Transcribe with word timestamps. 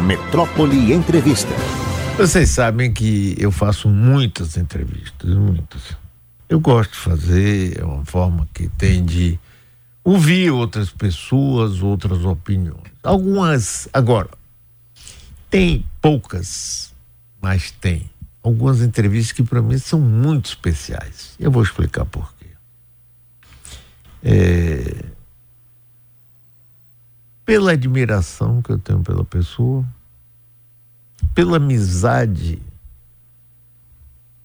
Metrópole 0.00 0.92
Entrevista. 0.92 1.52
Vocês 2.16 2.50
sabem 2.50 2.92
que 2.92 3.34
eu 3.38 3.50
faço 3.50 3.88
muitas 3.88 4.56
entrevistas, 4.56 5.30
muitas. 5.34 5.96
Eu 6.48 6.60
gosto 6.60 6.92
de 6.92 6.98
fazer, 6.98 7.80
é 7.80 7.84
uma 7.84 8.04
forma 8.04 8.48
que 8.54 8.68
tem 8.68 9.04
de 9.04 9.38
ouvir 10.02 10.50
outras 10.50 10.90
pessoas, 10.90 11.82
outras 11.82 12.24
opiniões. 12.24 12.92
Algumas, 13.02 13.88
agora, 13.92 14.30
tem 15.50 15.84
poucas, 16.00 16.94
mas 17.40 17.70
tem. 17.70 18.10
Algumas 18.42 18.80
entrevistas 18.80 19.32
que 19.32 19.42
para 19.42 19.60
mim 19.60 19.78
são 19.78 20.00
muito 20.00 20.46
especiais. 20.46 21.34
Eu 21.38 21.50
vou 21.50 21.62
explicar 21.62 22.04
por 22.04 22.32
quê. 22.34 22.46
É, 24.22 25.04
pela 27.48 27.72
admiração 27.72 28.60
que 28.60 28.68
eu 28.68 28.78
tenho 28.78 29.02
pela 29.02 29.24
pessoa, 29.24 29.82
pela 31.34 31.56
amizade 31.56 32.60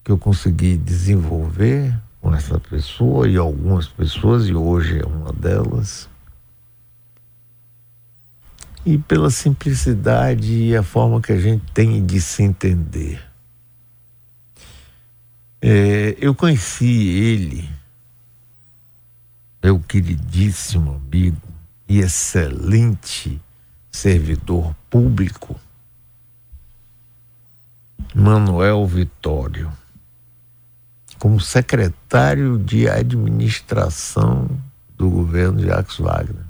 que 0.02 0.10
eu 0.10 0.16
consegui 0.16 0.78
desenvolver 0.78 1.94
com 2.18 2.34
essa 2.34 2.58
pessoa 2.58 3.28
e 3.28 3.36
algumas 3.36 3.86
pessoas, 3.86 4.48
e 4.48 4.54
hoje 4.54 5.00
é 5.00 5.04
uma 5.04 5.30
delas, 5.34 6.08
e 8.86 8.96
pela 8.96 9.28
simplicidade 9.28 10.50
e 10.50 10.74
a 10.74 10.82
forma 10.82 11.20
que 11.20 11.32
a 11.32 11.38
gente 11.38 11.62
tem 11.74 12.06
de 12.06 12.18
se 12.22 12.42
entender. 12.42 13.22
É, 15.60 16.16
eu 16.18 16.34
conheci 16.34 17.06
ele, 17.06 17.68
meu 19.62 19.78
queridíssimo 19.78 20.94
amigo 20.94 21.43
e 21.88 21.98
excelente 21.98 23.40
servidor 23.90 24.74
público, 24.90 25.58
Manuel 28.14 28.86
Vitório, 28.86 29.72
como 31.18 31.40
secretário 31.40 32.58
de 32.58 32.88
administração 32.88 34.48
do 34.96 35.10
governo 35.10 35.60
Jacques 35.60 35.98
Wagner. 35.98 36.44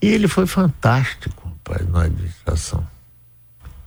E 0.00 0.08
ele 0.08 0.28
foi 0.28 0.46
fantástico, 0.46 1.46
na 1.90 2.02
administração. 2.02 2.86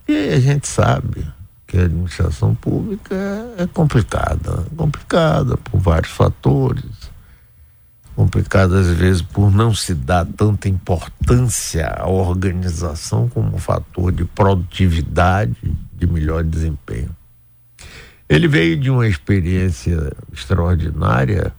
E 0.06 0.30
a 0.30 0.40
gente 0.40 0.68
sabe 0.68 1.26
que 1.66 1.78
a 1.78 1.84
administração 1.84 2.54
pública 2.54 3.14
é 3.56 3.66
complicada, 3.66 4.66
complicada 4.76 5.56
por 5.56 5.78
vários 5.80 6.10
fatores, 6.10 7.10
complicada 8.20 8.78
às 8.78 8.88
vezes 8.88 9.22
por 9.22 9.50
não 9.50 9.72
se 9.72 9.94
dar 9.94 10.26
tanta 10.26 10.68
importância 10.68 11.86
à 11.86 12.06
organização 12.06 13.26
como 13.30 13.56
um 13.56 13.58
fator 13.58 14.12
de 14.12 14.26
produtividade, 14.26 15.56
de 15.94 16.06
melhor 16.06 16.44
desempenho. 16.44 17.16
Ele 18.28 18.46
veio 18.46 18.76
de 18.76 18.90
uma 18.90 19.08
experiência 19.08 20.12
extraordinária 20.30 21.50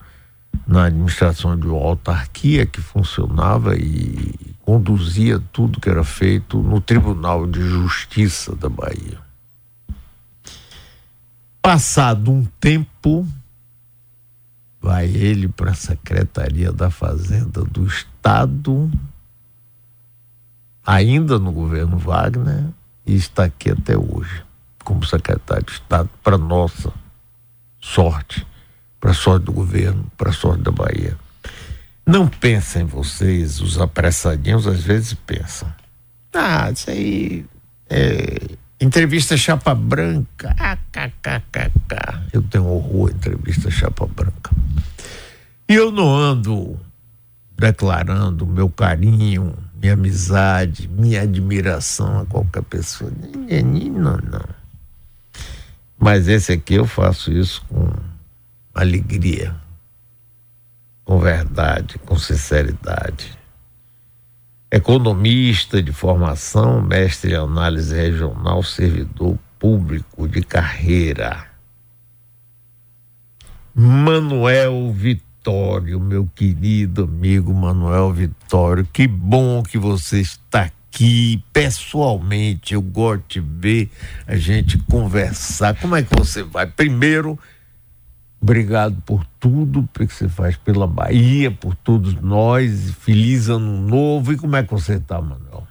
na 0.68 0.86
administração 0.86 1.58
de 1.58 1.66
uma 1.66 1.80
autarquia 1.80 2.64
que 2.68 2.80
funcionava 2.80 3.75
e 3.75 4.53
conduzia 4.62 5.42
tudo 5.52 5.81
que 5.81 5.90
era 5.90 6.03
feito 6.03 6.62
no 6.62 6.80
Tribunal 6.80 7.48
de 7.48 7.59
Justiça 7.59 8.56
da 8.56 8.70
Bahia. 8.70 9.18
Passado 11.59 12.31
um 12.31 12.46
tempo, 12.59 13.28
vai 14.82 15.06
ele 15.06 15.48
para 15.48 15.72
a 15.72 15.76
Secretaria 15.76 16.72
da 16.72 16.90
Fazenda 16.90 17.64
do 17.64 17.86
Estado, 17.86 18.92
ainda 20.86 21.38
no 21.38 21.52
governo 21.52 21.98
Wagner, 21.98 22.66
e 23.06 23.16
está 23.16 23.46
aqui 23.46 23.72
até 23.72 23.98
hoje, 23.98 24.44
como 24.84 25.06
secretário 25.06 25.66
de 25.66 25.74
Estado, 25.74 26.09
para 26.24 26.38
nossa 26.38 26.92
sorte 27.80 28.46
para 29.02 29.12
a 29.12 29.16
sorte 29.16 29.46
do 29.46 29.52
governo, 29.52 30.06
para 30.16 30.30
a 30.30 30.34
sorte 30.34 30.62
da 30.62 30.72
Bahia. 30.72 31.18
Não 32.06 32.28
pensem 32.28 32.86
vocês, 32.86 33.59
os 33.59 33.80
apressadinhos 33.80 34.68
às 34.68 34.84
vezes 34.84 35.14
pensam. 35.14 35.74
Ah, 36.34 36.72
isso 36.72 36.90
aí 36.90 37.46
é 37.90 38.58
entrevista 38.80 39.36
chapa 39.36 39.74
branca. 39.74 40.56
Ah, 40.58 40.78
kkkk. 40.91 42.30
Eu 42.31 42.44
tenho 42.44 42.68
horror 42.68 43.09
entrevista 43.09 43.72
chapa 43.72 44.06
branca. 44.06 44.41
E 45.72 45.74
eu 45.74 45.90
não 45.90 46.14
ando 46.14 46.78
declarando 47.58 48.46
meu 48.46 48.70
carinho, 48.70 49.58
minha 49.74 49.94
amizade, 49.94 50.86
minha 50.90 51.22
admiração 51.22 52.20
a 52.20 52.26
qualquer 52.26 52.62
pessoa. 52.64 53.09
Não, 53.09 54.18
não. 54.18 54.46
Mas 55.98 56.28
esse 56.28 56.52
aqui 56.52 56.74
eu 56.74 56.86
faço 56.86 57.32
isso 57.32 57.64
com 57.70 57.90
alegria, 58.76 59.56
com 61.06 61.18
verdade, 61.18 61.98
com 62.00 62.18
sinceridade. 62.18 63.40
Economista 64.70 65.82
de 65.82 65.94
formação, 65.94 66.82
mestre 66.82 67.32
em 67.32 67.36
análise 67.36 67.96
regional, 67.96 68.62
servidor 68.62 69.40
público 69.58 70.28
de 70.28 70.42
carreira. 70.42 71.46
Manuel 73.74 74.94
Vitório, 75.41 76.00
meu 76.00 76.29
querido 76.35 77.06
amigo 77.06 77.52
Manuel 77.52 78.13
Vitório, 78.13 78.88
que 78.94 79.07
bom 79.07 79.63
que 79.63 79.75
você 79.75 80.19
está 80.19 80.69
aqui 80.91 81.44
pessoalmente. 81.52 82.75
Eu 82.75 82.81
gosto 82.84 83.24
de 83.28 83.40
ver 83.40 83.90
a 84.28 84.35
gente 84.35 84.78
conversar. 84.78 85.74
Como 85.81 85.96
é 85.96 86.03
que 86.03 86.16
você 86.16 86.44
vai? 86.44 86.68
Primeiro, 86.68 87.40
Obrigado 88.40 89.02
por 89.03 89.25
tudo 89.40 89.88
que 89.94 90.06
você 90.07 90.28
faz 90.28 90.57
pela 90.57 90.88
Bahia, 90.88 91.52
por 91.52 91.75
todos 91.75 92.16
nós. 92.22 92.91
Feliz 93.00 93.50
ano 93.50 93.81
novo. 93.81 94.34
E 94.34 94.38
como 94.38 94.56
é 94.56 94.63
que 94.63 94.72
você 94.72 94.94
está, 94.96 95.22
Manuel? 95.22 95.68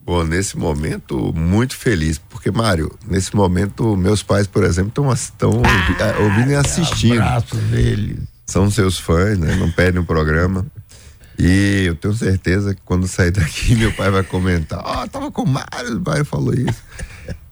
Bom, 0.00 0.24
nesse 0.24 0.56
momento, 0.56 1.32
muito 1.32 1.76
feliz, 1.76 2.18
porque, 2.18 2.50
Mário, 2.50 2.96
nesse 3.06 3.34
momento, 3.34 3.96
meus 3.96 4.24
pais, 4.24 4.48
por 4.48 4.64
exemplo, 4.64 5.12
estão 5.12 5.62
ah, 5.62 6.22
ouvindo 6.22 6.50
e 6.50 6.54
assistindo. 6.56 7.20
Abraço 7.20 7.56
deles. 7.56 8.29
São 8.50 8.68
seus 8.68 8.98
fãs, 8.98 9.38
né? 9.38 9.54
Não 9.54 9.70
perdem 9.70 10.02
o 10.02 10.04
programa. 10.04 10.66
E 11.38 11.84
eu 11.86 11.94
tenho 11.94 12.12
certeza 12.12 12.74
que 12.74 12.82
quando 12.84 13.06
sair 13.06 13.30
daqui, 13.30 13.74
meu 13.78 13.92
pai 13.92 14.10
vai 14.10 14.24
comentar: 14.24 14.80
Ó, 14.84 15.04
oh, 15.04 15.08
tava 15.08 15.30
com 15.30 15.42
o 15.42 15.46
Mário, 15.46 15.96
o 15.96 16.00
pai 16.00 16.24
falou 16.24 16.52
isso. 16.52 16.82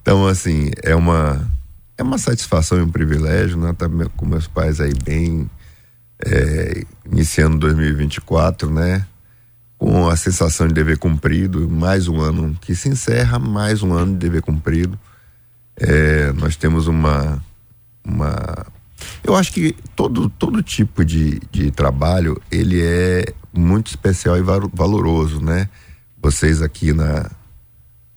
Então, 0.03 0.26
assim, 0.26 0.70
é 0.82 0.97
uma 0.97 1.48
é 1.97 2.03
uma 2.03 2.19
satisfação 2.19 2.78
e 2.78 2.82
um 2.82 2.91
privilégio, 2.91 3.56
né? 3.56 3.72
Tá 3.72 3.87
com 4.16 4.26
meus 4.26 4.48
pais 4.48 4.81
aí 4.81 4.92
bem 5.04 5.48
é, 6.26 6.82
iniciando 7.06 7.58
2024, 7.58 8.69
né? 8.69 9.06
Com 9.78 10.08
a 10.08 10.16
sensação 10.16 10.66
de 10.66 10.75
dever 10.75 10.98
cumprido, 10.98 11.70
mais 11.70 12.08
um 12.08 12.20
ano 12.20 12.56
que 12.60 12.75
se 12.75 12.88
encerra, 12.88 13.38
mais 13.38 13.84
um 13.84 13.92
ano 13.92 14.14
de 14.14 14.19
dever 14.19 14.42
cumprido. 14.42 14.98
É, 15.76 16.32
nós 16.32 16.56
temos 16.56 16.88
uma, 16.88 17.41
uma, 18.04 18.66
eu 19.22 19.34
acho 19.34 19.53
que 19.53 19.75
todo, 19.94 20.28
todo 20.28 20.62
tipo 20.62 21.04
de, 21.04 21.41
de 21.50 21.70
trabalho 21.70 22.41
ele 22.50 22.82
é 22.82 23.25
muito 23.53 23.88
especial 23.88 24.36
e 24.36 24.42
valoroso, 24.42 25.41
né? 25.41 25.69
Vocês 26.20 26.62
aqui 26.62 26.92
na 26.92 27.31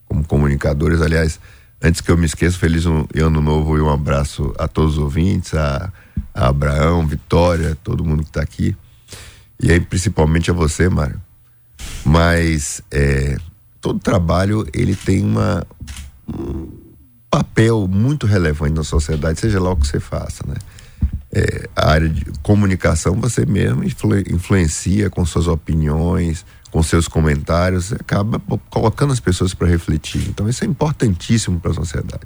como 0.06 0.26
comunicadores, 0.26 1.02
aliás, 1.02 1.40
Antes 1.84 2.00
que 2.00 2.12
eu 2.12 2.18
me 2.18 2.28
esqueça, 2.28 2.60
feliz 2.60 2.86
um, 2.86 3.06
ano 3.16 3.42
novo 3.42 3.76
e 3.76 3.82
um 3.82 3.90
abraço 3.90 4.54
a 4.60 4.68
todos 4.68 4.98
os 4.98 5.04
ouvintes, 5.04 5.56
a, 5.56 5.92
a 6.32 6.50
Abraão, 6.50 7.08
Vitória, 7.08 7.76
todo 7.84 8.06
mundo 8.06 8.22
que 8.22 8.30
está 8.30 8.42
aqui. 8.42 8.78
E 9.60 9.72
aí, 9.72 9.80
principalmente 9.80 10.52
a 10.52 10.54
você, 10.54 10.88
Mário. 10.88 11.20
Mas 12.06 12.84
é, 12.92 13.36
todo 13.80 13.98
trabalho 13.98 14.68
ele 14.76 14.96
tem 14.96 15.26
uma, 15.26 15.66
um 16.32 16.70
papel 17.32 17.88
muito 17.88 18.28
relevante 18.28 18.76
na 18.76 18.84
sociedade, 18.84 19.40
seja 19.40 19.60
lá 19.60 19.72
o 19.72 19.76
que 19.76 19.88
você 19.88 20.00
faça, 20.00 20.44
né? 20.46 20.56
É, 21.34 21.70
a 21.76 21.90
área 21.90 22.10
de 22.10 22.26
comunicação 22.44 23.16
você 23.16 23.46
mesmo 23.46 23.84
influ, 23.84 24.20
influencia 24.20 25.10
com 25.10 25.26
suas 25.26 25.48
opiniões, 25.48 26.46
com 26.72 26.84
seus 26.84 27.08
comentários, 27.08 27.94
acaba 27.94 28.40
colocando 28.70 29.14
as 29.14 29.20
pessoas 29.20 29.54
para 29.54 29.68
refletir. 29.68 30.28
Então, 30.28 30.50
isso 30.50 30.64
é 30.64 30.68
importantíssimo 30.68 31.60
para 31.60 31.72
a 31.72 31.76
sociedade. 31.76 32.24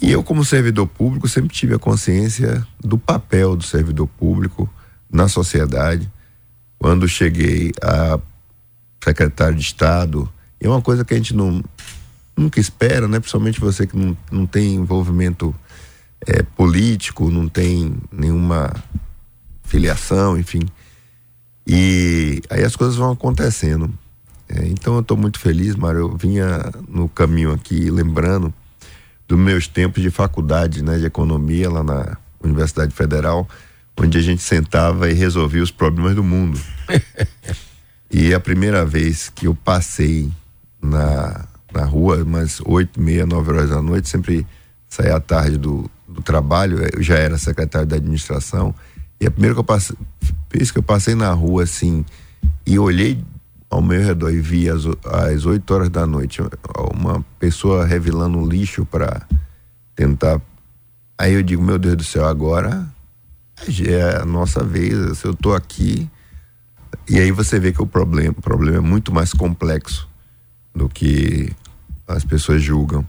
E 0.00 0.12
eu, 0.12 0.22
como 0.22 0.44
servidor 0.44 0.86
público, 0.86 1.28
sempre 1.28 1.54
tive 1.54 1.74
a 1.74 1.78
consciência 1.78 2.64
do 2.80 2.96
papel 2.96 3.56
do 3.56 3.64
servidor 3.64 4.06
público 4.06 4.68
na 5.10 5.26
sociedade. 5.26 6.10
Quando 6.78 7.08
cheguei 7.08 7.72
a 7.82 8.20
secretário 9.02 9.56
de 9.56 9.62
Estado, 9.62 10.30
é 10.60 10.68
uma 10.68 10.82
coisa 10.82 11.04
que 11.04 11.14
a 11.14 11.16
gente 11.16 11.34
não, 11.34 11.62
nunca 12.36 12.60
espera, 12.60 13.08
né? 13.08 13.18
Principalmente 13.18 13.60
você 13.60 13.86
que 13.86 13.96
não, 13.96 14.16
não 14.30 14.46
tem 14.46 14.74
envolvimento 14.74 15.54
é, 16.26 16.42
político, 16.42 17.30
não 17.30 17.48
tem 17.48 17.94
nenhuma 18.10 18.72
filiação, 19.64 20.38
enfim. 20.38 20.62
E 21.66 22.42
aí 22.48 22.64
as 22.64 22.74
coisas 22.74 22.96
vão 22.96 23.12
acontecendo. 23.12 23.92
É, 24.48 24.66
então 24.66 24.94
eu 24.94 25.00
estou 25.00 25.16
muito 25.16 25.38
feliz, 25.38 25.76
Mário. 25.76 26.00
Eu 26.00 26.16
vinha 26.16 26.70
no 26.88 27.08
caminho 27.08 27.52
aqui 27.52 27.90
lembrando 27.90 28.52
dos 29.26 29.38
meus 29.38 29.68
tempos 29.68 30.02
de 30.02 30.10
faculdade, 30.10 30.82
né, 30.82 30.98
de 30.98 31.04
economia 31.04 31.68
lá 31.68 31.82
na 31.82 32.16
Universidade 32.42 32.94
Federal, 32.94 33.46
onde 33.94 34.16
a 34.16 34.22
gente 34.22 34.42
sentava 34.42 35.10
e 35.10 35.12
resolvia 35.12 35.62
os 35.62 35.70
problemas 35.70 36.14
do 36.14 36.24
mundo. 36.24 36.58
e 38.10 38.32
a 38.32 38.40
primeira 38.40 38.86
vez 38.86 39.28
que 39.28 39.46
eu 39.46 39.54
passei 39.54 40.32
na, 40.80 41.46
na 41.72 41.84
rua, 41.84 42.22
umas 42.22 42.60
oito, 42.64 42.98
meia, 42.98 43.26
nove 43.26 43.50
horas 43.52 43.68
da 43.68 43.82
noite, 43.82 44.08
sempre 44.08 44.46
saía 44.88 45.16
à 45.16 45.20
tarde 45.20 45.58
do, 45.58 45.90
do 46.08 46.22
trabalho, 46.22 46.78
eu 46.94 47.02
já 47.02 47.16
era 47.16 47.36
secretário 47.36 47.86
da 47.86 47.96
administração, 47.96 48.74
e 49.20 49.26
a 49.26 49.30
primeira 49.30 49.54
que 49.54 49.60
eu 49.60 49.64
passei, 49.64 49.96
que 50.50 50.78
eu 50.78 50.82
passei 50.82 51.14
na 51.14 51.30
rua 51.32 51.64
assim, 51.64 52.04
e 52.66 52.78
olhei 52.78 53.22
ao 53.70 53.82
meu 53.82 54.02
redor 54.02 54.30
e 54.30 54.40
vi 54.40 54.68
às, 54.68 54.84
às 55.04 55.44
8 55.44 55.74
horas 55.74 55.88
da 55.90 56.06
noite 56.06 56.40
uma 56.94 57.24
pessoa 57.38 57.84
revelando 57.84 58.44
lixo 58.48 58.86
para 58.86 59.26
tentar. 59.94 60.40
Aí 61.18 61.34
eu 61.34 61.42
digo, 61.42 61.62
meu 61.62 61.78
Deus 61.78 61.96
do 61.96 62.04
céu, 62.04 62.26
agora 62.26 62.86
é 63.86 64.16
a 64.16 64.24
nossa 64.24 64.62
vez, 64.62 65.22
eu 65.22 65.34
tô 65.34 65.52
aqui. 65.52 66.08
E 67.08 67.18
aí 67.18 67.30
você 67.32 67.58
vê 67.58 67.72
que 67.72 67.82
o 67.82 67.86
problema, 67.86 68.34
o 68.36 68.42
problema 68.42 68.78
é 68.78 68.80
muito 68.80 69.12
mais 69.12 69.32
complexo 69.32 70.08
do 70.74 70.88
que 70.88 71.52
as 72.06 72.24
pessoas 72.24 72.62
julgam. 72.62 73.06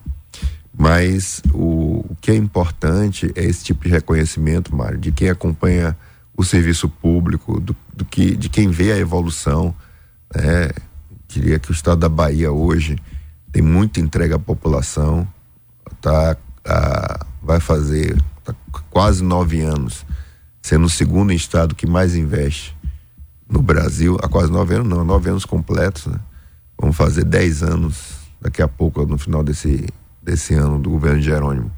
Mas 0.77 1.41
o, 1.53 2.05
o 2.09 2.17
que 2.21 2.31
é 2.31 2.35
importante 2.35 3.31
é 3.35 3.43
esse 3.43 3.63
tipo 3.65 3.83
de 3.83 3.89
reconhecimento, 3.89 4.75
Mário, 4.75 4.97
de 4.97 5.11
quem 5.11 5.29
acompanha 5.29 5.97
o 6.35 6.43
serviço 6.43 6.87
público, 6.87 7.59
do, 7.59 7.75
do 7.93 8.05
que, 8.05 8.35
de 8.35 8.47
quem 8.49 8.69
vê 8.69 8.91
a 8.93 8.97
evolução 8.97 9.75
né? 10.35 10.69
Queria 11.27 11.59
que 11.59 11.71
o 11.71 11.73
estado 11.73 11.99
da 11.99 12.09
Bahia 12.09 12.51
hoje 12.51 12.97
tem 13.51 13.61
muita 13.61 13.99
entrega 13.99 14.35
à 14.35 14.39
população, 14.39 15.27
tá, 16.01 16.37
a, 16.65 17.25
vai 17.41 17.59
fazer 17.59 18.19
tá 18.43 18.53
quase 18.89 19.23
nove 19.23 19.61
anos, 19.61 20.05
sendo 20.61 20.85
o 20.85 20.89
segundo 20.89 21.31
estado 21.31 21.75
que 21.75 21.87
mais 21.87 22.15
investe 22.15 22.75
no 23.47 23.61
Brasil, 23.61 24.17
há 24.21 24.27
quase 24.27 24.51
nove 24.51 24.75
anos 24.75 24.87
não, 24.87 25.03
nove 25.03 25.29
anos 25.29 25.45
completos, 25.45 26.05
né? 26.07 26.19
Vamos 26.79 26.95
fazer 26.95 27.25
dez 27.25 27.61
anos 27.61 28.19
daqui 28.39 28.61
a 28.61 28.67
pouco, 28.67 29.05
no 29.05 29.17
final 29.17 29.43
desse, 29.43 29.87
desse 30.29 30.53
ano 30.53 30.79
do 30.79 30.89
governo 30.89 31.19
de 31.19 31.25
Jerônimo. 31.25 31.71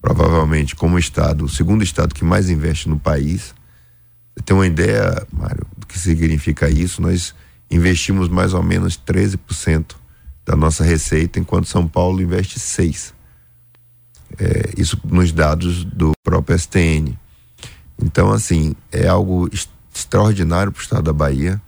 Provavelmente 0.00 0.74
como 0.74 0.98
estado, 0.98 1.44
o 1.44 1.48
segundo 1.48 1.82
estado 1.82 2.14
que 2.14 2.24
mais 2.24 2.48
investe 2.48 2.88
no 2.88 2.98
país. 2.98 3.54
Você 4.34 4.44
tem 4.44 4.56
uma 4.56 4.66
ideia, 4.66 5.26
Mário, 5.32 5.66
do 5.76 5.86
que 5.86 5.98
significa 5.98 6.68
isso? 6.68 7.02
Nós 7.02 7.34
investimos 7.70 8.28
mais 8.28 8.54
ou 8.54 8.62
menos 8.62 8.98
13% 8.98 9.96
da 10.44 10.56
nossa 10.56 10.82
receita, 10.82 11.38
enquanto 11.38 11.68
São 11.68 11.86
Paulo 11.86 12.20
investe 12.20 12.58
6%. 12.58 13.12
É, 14.38 14.72
isso 14.78 14.98
nos 15.04 15.30
dados 15.30 15.84
do 15.84 16.12
próprio 16.24 16.58
STN. 16.58 17.16
Então, 18.02 18.32
assim, 18.32 18.74
é 18.90 19.06
algo 19.06 19.48
extraordinário 19.92 20.72
para 20.72 20.80
o 20.80 20.82
estado 20.82 21.04
da 21.04 21.12
Bahia. 21.12 21.60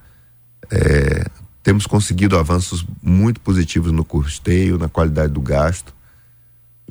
É, 0.70 1.26
temos 1.62 1.86
conseguido 1.86 2.38
avanços 2.38 2.84
muito 3.02 3.40
positivos 3.40 3.92
no 3.92 4.04
custeio, 4.04 4.78
na 4.78 4.88
qualidade 4.88 5.32
do 5.32 5.40
gasto. 5.40 5.93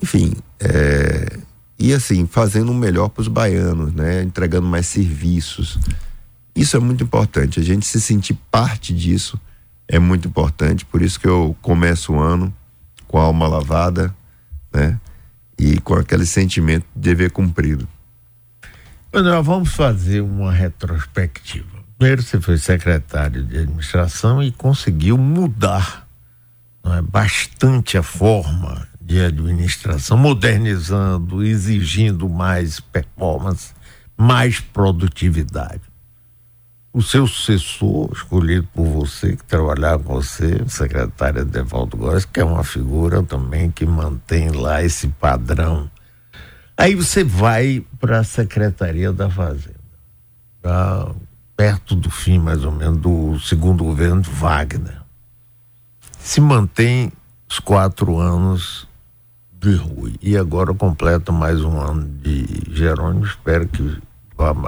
Enfim, 0.02 0.34
é, 0.60 1.40
e 1.78 1.94
assim, 1.94 2.26
fazendo 2.26 2.72
o 2.72 2.76
melhor 2.76 3.10
para 3.10 3.22
os 3.22 3.28
baianos, 3.28 3.94
né? 3.94 4.24
entregando 4.24 4.68
mais 4.68 4.88
serviços. 4.88 5.78
Isso 6.56 6.78
é 6.78 6.80
muito 6.80 7.04
importante. 7.04 7.60
A 7.60 7.64
gente 7.64 7.86
se 7.86 8.00
sentir 8.00 8.36
parte 8.50 8.94
disso 8.94 9.40
é 9.88 10.00
muito 10.00 10.28
importante. 10.28 10.86
Por 10.86 11.02
isso 11.02 11.20
que 11.20 11.28
eu 11.28 11.56
começo 11.62 12.14
o 12.14 12.20
ano 12.20 12.54
com 13.08 13.20
a 13.20 13.24
alma 13.24 13.48
lavada, 13.48 14.16
né? 14.74 15.00
E 15.58 15.80
com 15.82 15.96
aquele 15.96 16.26
sentimento 16.26 16.86
de 16.96 17.02
dever 17.02 17.32
cumprido. 17.32 17.88
Manuel, 19.14 19.44
vamos 19.44 19.74
fazer 19.74 20.22
uma 20.22 20.52
retrospectiva. 20.52 21.84
Primeiro, 21.98 22.24
você 22.24 22.42
foi 22.42 22.58
secretário 22.58 23.44
de 23.44 23.60
administração 23.60 24.42
e 24.42 24.52
conseguiu 24.52 25.18
mudar 25.18 26.08
é, 26.86 27.02
bastante 27.02 27.98
a 27.98 28.04
forma 28.04 28.88
de 29.04 29.20
administração, 29.22 30.18
modernizando, 30.18 31.44
exigindo 31.44 32.30
mais 32.30 32.80
performance, 32.80 33.74
mais 34.18 34.60
produtividade 34.60 35.94
o 36.94 37.02
seu 37.02 37.26
sucessor, 37.26 38.12
escolhido 38.14 38.68
por 38.72 38.86
você, 38.86 39.36
que 39.36 39.44
trabalhava 39.44 40.04
com 40.04 40.14
você, 40.14 40.62
o 40.64 40.70
secretário 40.70 41.42
Edevaldo 41.42 41.98
Góes, 41.98 42.24
que 42.24 42.40
é 42.40 42.46
uma 42.46 42.64
figura 42.64 43.24
também 43.24 43.72
que 43.72 43.84
mantém 43.84 44.52
lá 44.52 44.84
esse 44.84 45.08
padrão. 45.08 45.90
Aí 46.78 46.94
você 46.94 47.24
vai 47.24 47.84
para 48.00 48.20
a 48.20 48.24
Secretaria 48.24 49.12
da 49.12 49.28
Fazenda, 49.28 49.74
perto 51.58 51.96
do 51.96 52.12
fim, 52.12 52.38
mais 52.38 52.64
ou 52.64 52.72
menos, 52.72 53.00
do 53.00 53.40
segundo 53.40 53.84
governo 53.84 54.22
Wagner. 54.22 55.02
Se 56.20 56.40
mantém 56.40 57.12
os 57.50 57.60
quatro 57.60 58.20
anos 58.20 58.88
de 59.64 59.76
Rui. 59.76 60.16
E 60.22 60.38
agora 60.38 60.74
completa 60.74 61.32
mais 61.32 61.62
um 61.62 61.80
ano 61.80 62.06
de 62.22 62.46
Jerônimo. 62.70 63.26
Espero 63.26 63.66
que 63.68 63.98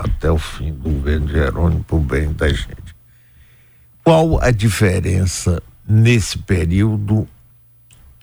até 0.02 0.32
o 0.32 0.38
fim 0.38 0.72
do 0.72 0.90
governo 0.90 1.28
Jerônimo 1.28 1.84
para 1.84 1.96
o 1.98 2.00
bem 2.00 2.32
da 2.32 2.48
gente. 2.48 2.96
Qual 4.04 4.42
a 4.42 4.52
diferença 4.52 5.62
nesse 5.86 6.38
período 6.38 7.28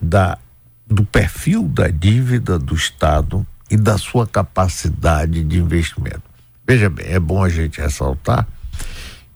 da, 0.00 0.38
do 0.86 1.04
perfil 1.04 1.68
da 1.68 1.88
dívida 1.88 2.58
do 2.58 2.74
Estado 2.74 3.46
e 3.70 3.76
da 3.76 3.98
sua 3.98 4.26
capacidade 4.26 5.44
de 5.44 5.58
investimento? 5.58 6.22
Veja 6.66 6.88
bem, 6.88 7.06
é 7.06 7.20
bom 7.20 7.44
a 7.44 7.50
gente 7.50 7.82
ressaltar 7.82 8.48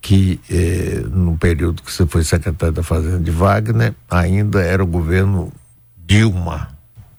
que 0.01 0.41
eh, 0.49 1.05
no 1.11 1.37
período 1.37 1.83
que 1.83 1.93
você 1.93 2.07
foi 2.07 2.25
secretário 2.25 2.75
da 2.75 2.83
Fazenda 2.83 3.19
de 3.19 3.31
Wagner, 3.31 3.93
ainda 4.09 4.63
era 4.63 4.83
o 4.83 4.87
governo 4.87 5.53
Dilma, 6.07 6.76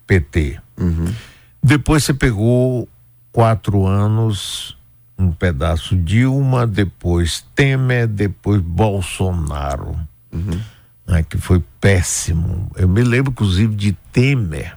PT. 0.08 0.58
Uhum. 0.80 1.14
Depois 1.62 2.02
você 2.02 2.14
pegou 2.14 2.88
quatro 3.30 3.86
anos 3.86 4.76
um 5.18 5.30
pedaço 5.32 5.96
Dilma, 5.96 6.66
depois 6.66 7.44
Temer, 7.54 8.06
depois 8.06 8.60
Bolsonaro, 8.62 9.98
uhum. 10.32 10.60
né, 11.06 11.24
que 11.28 11.36
foi 11.36 11.62
péssimo. 11.80 12.70
Eu 12.76 12.88
me 12.88 13.02
lembro, 13.02 13.32
inclusive, 13.32 13.74
de 13.74 13.92
Temer. 14.12 14.76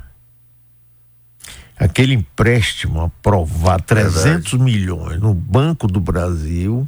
Aquele 1.78 2.14
empréstimo 2.14 3.02
aprovado, 3.02 3.84
300 3.84 4.54
milhões 4.54 5.20
no 5.20 5.34
Banco 5.34 5.88
do 5.88 6.00
Brasil, 6.00 6.88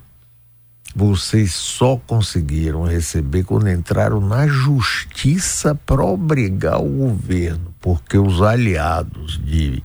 vocês 0.95 1.53
só 1.53 1.97
conseguiram 1.97 2.83
receber 2.83 3.43
quando 3.43 3.69
entraram 3.69 4.19
na 4.21 4.47
justiça 4.47 5.73
para 5.73 6.03
obrigar 6.03 6.79
o 6.79 6.87
governo, 6.87 7.73
porque 7.81 8.17
os 8.17 8.41
aliados 8.41 9.39
de 9.43 9.83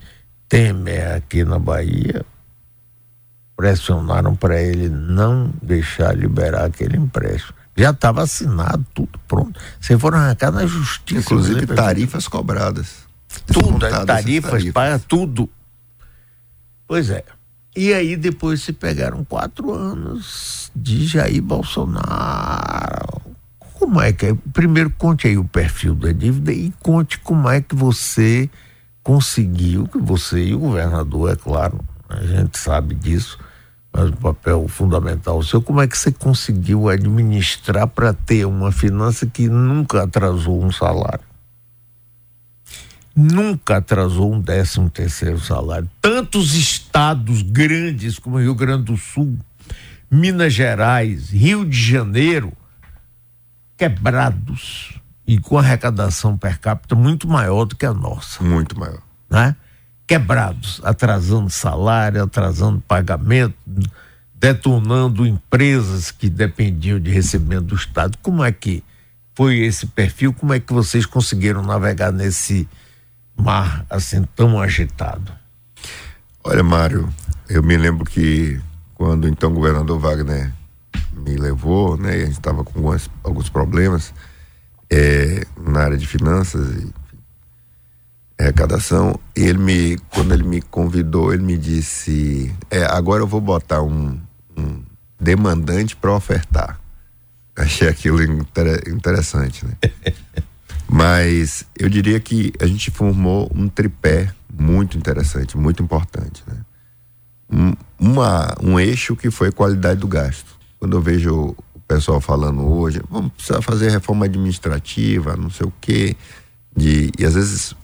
Temer 0.48 1.16
aqui 1.16 1.44
na 1.44 1.58
Bahia 1.58 2.24
pressionaram 3.56 4.36
para 4.36 4.60
ele 4.60 4.88
não 4.88 5.52
deixar 5.62 6.16
liberar 6.16 6.66
aquele 6.66 6.96
empréstimo. 6.96 7.54
Já 7.76 7.90
estava 7.90 8.22
assinado, 8.22 8.84
tudo 8.94 9.18
pronto. 9.26 9.58
Você 9.80 9.98
foram 9.98 10.18
arrancar 10.18 10.50
na 10.50 10.66
justiça. 10.66 11.20
Inclusive 11.20 11.66
tarifas 11.66 12.28
cobradas. 12.28 13.06
Tudo, 13.46 13.78
tarifas, 13.78 14.06
tarifas, 14.06 14.64
paga 14.72 14.98
tudo. 14.98 15.48
Pois 16.86 17.10
é. 17.10 17.24
E 17.78 17.94
aí 17.94 18.16
depois 18.16 18.60
se 18.62 18.72
pegaram 18.72 19.24
quatro 19.24 19.72
anos 19.72 20.68
de 20.74 21.06
Jair 21.06 21.40
Bolsonaro. 21.40 23.22
Como 23.74 24.00
é 24.00 24.12
que 24.12 24.26
é? 24.26 24.34
Primeiro 24.52 24.90
conte 24.90 25.28
aí 25.28 25.38
o 25.38 25.44
perfil 25.44 25.94
da 25.94 26.10
dívida 26.10 26.52
e 26.52 26.72
conte 26.82 27.20
como 27.20 27.48
é 27.48 27.60
que 27.60 27.76
você 27.76 28.50
conseguiu, 29.00 29.86
que 29.86 29.98
você 29.98 30.46
e 30.46 30.56
o 30.56 30.58
governador, 30.58 31.30
é 31.30 31.36
claro, 31.36 31.78
a 32.08 32.20
gente 32.20 32.58
sabe 32.58 32.96
disso, 32.96 33.38
mas 33.92 34.08
um 34.08 34.16
papel 34.16 34.66
fundamental 34.66 35.40
seu. 35.44 35.62
Como 35.62 35.80
é 35.80 35.86
que 35.86 35.96
você 35.96 36.10
conseguiu 36.10 36.88
administrar 36.88 37.86
para 37.86 38.12
ter 38.12 38.44
uma 38.44 38.72
finança 38.72 39.24
que 39.24 39.48
nunca 39.48 40.02
atrasou 40.02 40.64
um 40.64 40.72
salário? 40.72 41.27
Nunca 43.18 43.78
atrasou 43.78 44.32
um 44.32 44.40
décimo 44.40 44.88
terceiro 44.88 45.40
salário. 45.40 45.90
Tantos 46.00 46.54
estados 46.54 47.42
grandes 47.42 48.18
como 48.18 48.38
Rio 48.38 48.54
Grande 48.54 48.84
do 48.84 48.96
Sul, 48.96 49.36
Minas 50.10 50.52
Gerais, 50.54 51.30
Rio 51.30 51.64
de 51.64 51.76
Janeiro, 51.76 52.52
quebrados 53.76 55.00
e 55.26 55.38
com 55.38 55.58
arrecadação 55.58 56.38
per 56.38 56.60
capita 56.60 56.94
muito 56.94 57.26
maior 57.26 57.64
do 57.64 57.74
que 57.74 57.84
a 57.84 57.92
nossa. 57.92 58.42
Muito 58.42 58.78
maior. 58.78 59.02
Né? 59.28 59.56
quebrados, 60.08 60.80
atrasando 60.82 61.50
salário, 61.50 62.22
atrasando 62.22 62.80
pagamento, 62.80 63.54
detonando 64.34 65.26
empresas 65.26 66.10
que 66.10 66.30
dependiam 66.30 66.98
de 66.98 67.10
recebimento 67.10 67.64
do 67.64 67.74
Estado. 67.74 68.16
Como 68.22 68.42
é 68.42 68.50
que 68.50 68.82
foi 69.34 69.58
esse 69.58 69.86
perfil? 69.86 70.32
Como 70.32 70.54
é 70.54 70.58
que 70.58 70.72
vocês 70.72 71.04
conseguiram 71.04 71.62
navegar 71.62 72.10
nesse 72.10 72.66
mar 73.38 73.86
assim 73.88 74.22
tão 74.34 74.60
agitado? 74.60 75.32
Olha, 76.44 76.62
Mário, 76.62 77.08
eu 77.48 77.62
me 77.62 77.76
lembro 77.76 78.04
que 78.04 78.60
quando 78.94 79.28
então 79.28 79.50
o 79.50 79.54
governador 79.54 79.98
Wagner 79.98 80.52
me 81.12 81.36
levou, 81.36 81.96
né, 81.96 82.18
e 82.18 82.22
a 82.22 82.24
gente 82.26 82.32
estava 82.32 82.64
com 82.64 82.78
alguns, 82.78 83.10
alguns 83.22 83.48
problemas 83.48 84.12
é, 84.90 85.46
na 85.56 85.80
área 85.80 85.96
de 85.96 86.06
finanças 86.06 86.82
e 86.82 86.92
arrecadação, 88.38 89.18
ele 89.34 89.58
me, 89.58 89.98
quando 90.10 90.32
ele 90.32 90.44
me 90.44 90.62
convidou, 90.62 91.32
ele 91.32 91.42
me 91.42 91.58
disse, 91.58 92.54
é, 92.70 92.84
agora 92.84 93.22
eu 93.22 93.26
vou 93.26 93.40
botar 93.40 93.82
um, 93.82 94.18
um 94.56 94.82
demandante 95.20 95.96
para 95.96 96.14
ofertar. 96.14 96.78
Achei 97.56 97.88
aquilo 97.88 98.22
interessante, 98.22 99.66
né? 99.66 99.76
Mas 100.90 101.66
eu 101.78 101.88
diria 101.88 102.18
que 102.18 102.52
a 102.60 102.66
gente 102.66 102.90
formou 102.90 103.50
um 103.54 103.68
tripé 103.68 104.32
muito 104.50 104.96
interessante, 104.96 105.56
muito 105.56 105.82
importante, 105.82 106.42
né? 106.46 106.56
Um, 107.50 107.72
uma, 107.98 108.54
um 108.62 108.80
eixo 108.80 109.14
que 109.14 109.30
foi 109.30 109.52
qualidade 109.52 110.00
do 110.00 110.08
gasto. 110.08 110.58
Quando 110.78 110.96
eu 110.96 111.00
vejo 111.00 111.54
o 111.74 111.80
pessoal 111.86 112.20
falando 112.20 112.66
hoje, 112.66 113.00
vamos 113.10 113.32
precisar 113.32 113.62
fazer 113.62 113.90
reforma 113.90 114.26
administrativa, 114.26 115.36
não 115.36 115.50
sei 115.50 115.66
o 115.66 115.72
quê, 115.80 116.16
de, 116.76 117.10
e 117.18 117.24
às 117.24 117.34
vezes 117.34 117.74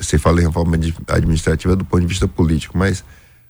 se 0.00 0.18
fala 0.18 0.40
em 0.40 0.46
reforma 0.46 0.76
administrativa 1.08 1.76
do 1.76 1.84
ponto 1.84 2.00
de 2.00 2.06
vista 2.06 2.26
político, 2.26 2.76
mas 2.76 3.04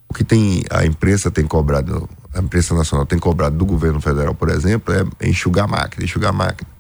o 0.09 0.15
que 0.15 0.25
tem 0.25 0.63
a 0.71 0.85
imprensa 0.85 1.31
tem 1.31 1.47
cobrado, 1.47 2.09
a 2.35 2.41
imprensa 2.41 2.75
nacional 2.75 3.07
tem 3.07 3.19
cobrado 3.19 3.57
do 3.57 3.65
governo 3.65 4.01
federal, 4.01 4.35
por 4.35 4.51
exemplo, 4.51 4.95
é 4.95 5.29
enxugar 5.29 5.65
a 5.65 5.69
máquina, 5.69 6.05
enxugar 6.05 6.31
a 6.31 6.33
máquina. 6.33 6.78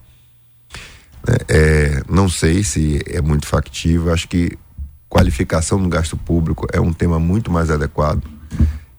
É, 1.48 2.02
não 2.08 2.28
sei 2.28 2.62
se 2.64 3.02
é 3.06 3.20
muito 3.20 3.46
factível, 3.46 4.12
acho 4.12 4.28
que 4.28 4.56
qualificação 5.08 5.82
do 5.82 5.88
gasto 5.88 6.16
público 6.16 6.66
é 6.72 6.80
um 6.80 6.92
tema 6.92 7.18
muito 7.18 7.50
mais 7.50 7.70
adequado 7.70 8.22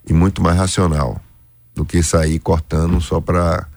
e 0.06 0.14
muito 0.14 0.42
mais 0.42 0.58
racional 0.58 1.22
do 1.76 1.86
que 1.86 2.02
sair 2.04 2.40
cortando 2.40 3.00
só 3.00 3.22
para 3.22 3.68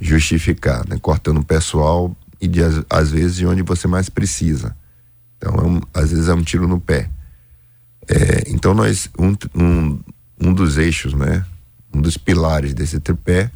justificar, 0.00 0.86
né? 0.88 0.98
cortando 1.00 1.42
pessoal 1.42 2.14
e 2.40 2.46
de, 2.46 2.60
às 2.88 3.10
vezes 3.10 3.36
de 3.36 3.46
onde 3.46 3.62
você 3.62 3.86
mais 3.88 4.08
precisa. 4.08 4.76
Então, 5.36 5.54
é 5.54 5.62
um, 5.62 5.80
às 5.92 6.10
vezes 6.10 6.28
é 6.28 6.34
um 6.34 6.42
tiro 6.42 6.68
no 6.68 6.80
pé. 6.80 7.10
É, 8.08 8.44
então, 8.48 8.74
nós, 8.74 9.10
um, 9.18 9.34
um, 9.54 10.00
um 10.40 10.52
dos 10.52 10.78
eixos, 10.78 11.12
né, 11.12 11.44
um 11.92 12.00
dos 12.00 12.16
pilares 12.16 12.72
desse 12.72 13.00
tripé 13.00 13.50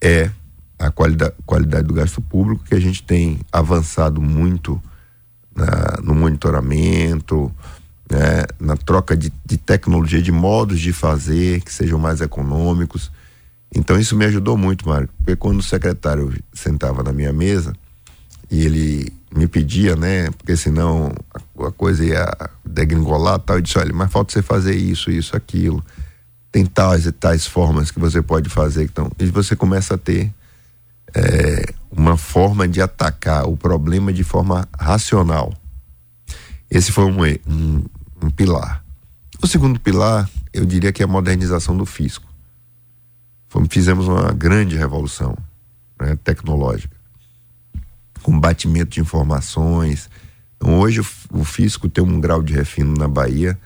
é 0.00 0.30
a 0.78 0.90
qualidade, 0.90 1.34
qualidade 1.44 1.86
do 1.86 1.94
gasto 1.94 2.20
público, 2.20 2.64
que 2.64 2.74
a 2.74 2.80
gente 2.80 3.02
tem 3.02 3.40
avançado 3.50 4.20
muito 4.20 4.80
na, 5.54 5.98
no 6.02 6.14
monitoramento, 6.14 7.52
né, 8.10 8.44
na 8.60 8.76
troca 8.76 9.16
de, 9.16 9.32
de 9.44 9.56
tecnologia, 9.56 10.22
de 10.22 10.32
modos 10.32 10.80
de 10.80 10.92
fazer 10.92 11.60
que 11.62 11.72
sejam 11.72 11.98
mais 11.98 12.20
econômicos. 12.20 13.10
Então, 13.74 13.98
isso 13.98 14.16
me 14.16 14.24
ajudou 14.24 14.56
muito, 14.56 14.88
Mário, 14.88 15.08
porque 15.18 15.36
quando 15.36 15.58
o 15.58 15.62
secretário 15.62 16.32
sentava 16.52 17.02
na 17.02 17.12
minha 17.12 17.32
mesa 17.32 17.74
e 18.50 18.64
ele 18.64 19.12
me 19.34 19.46
pedia, 19.46 19.94
né? 19.94 20.30
Porque 20.30 20.56
senão 20.56 21.12
a, 21.34 21.66
a 21.66 21.72
coisa 21.72 22.04
ia 22.04 22.26
degringolar 22.64 23.38
tal. 23.40 23.56
Eu 23.56 23.62
disse, 23.62 23.78
olha, 23.78 23.92
mas 23.92 24.10
falta 24.10 24.32
você 24.32 24.42
fazer 24.42 24.74
isso, 24.74 25.10
isso, 25.10 25.36
aquilo. 25.36 25.84
Tem 26.50 26.64
tais 26.64 27.04
e 27.04 27.12
tais 27.12 27.46
formas 27.46 27.90
que 27.90 28.00
você 28.00 28.22
pode 28.22 28.48
fazer. 28.48 28.84
Então, 28.84 29.10
e 29.18 29.26
você 29.26 29.54
começa 29.54 29.94
a 29.94 29.98
ter 29.98 30.32
é, 31.14 31.72
uma 31.90 32.16
forma 32.16 32.68
de 32.68 32.80
atacar 32.80 33.48
o 33.48 33.56
problema 33.56 34.12
de 34.12 34.24
forma 34.24 34.68
racional. 34.78 35.52
Esse 36.70 36.92
foi 36.92 37.04
um, 37.04 37.22
um, 37.46 37.84
um 38.22 38.30
pilar. 38.30 38.84
O 39.42 39.46
segundo 39.46 39.80
pilar, 39.80 40.28
eu 40.52 40.66
diria 40.66 40.92
que 40.92 41.02
é 41.02 41.04
a 41.04 41.08
modernização 41.08 41.76
do 41.76 41.86
fisco. 41.86 42.26
Fizemos 43.70 44.06
uma 44.06 44.32
grande 44.32 44.76
revolução 44.76 45.36
né, 45.98 46.16
tecnológica 46.22 46.98
com 48.22 48.38
batimento 48.38 48.90
de 48.90 49.00
informações. 49.00 50.10
Então, 50.56 50.78
hoje 50.78 51.00
o, 51.00 51.06
o 51.30 51.44
fisco 51.44 51.88
tem 51.88 52.04
um 52.04 52.20
grau 52.20 52.42
de 52.42 52.52
refino 52.52 52.94
na 52.96 53.08
Bahia 53.08 53.58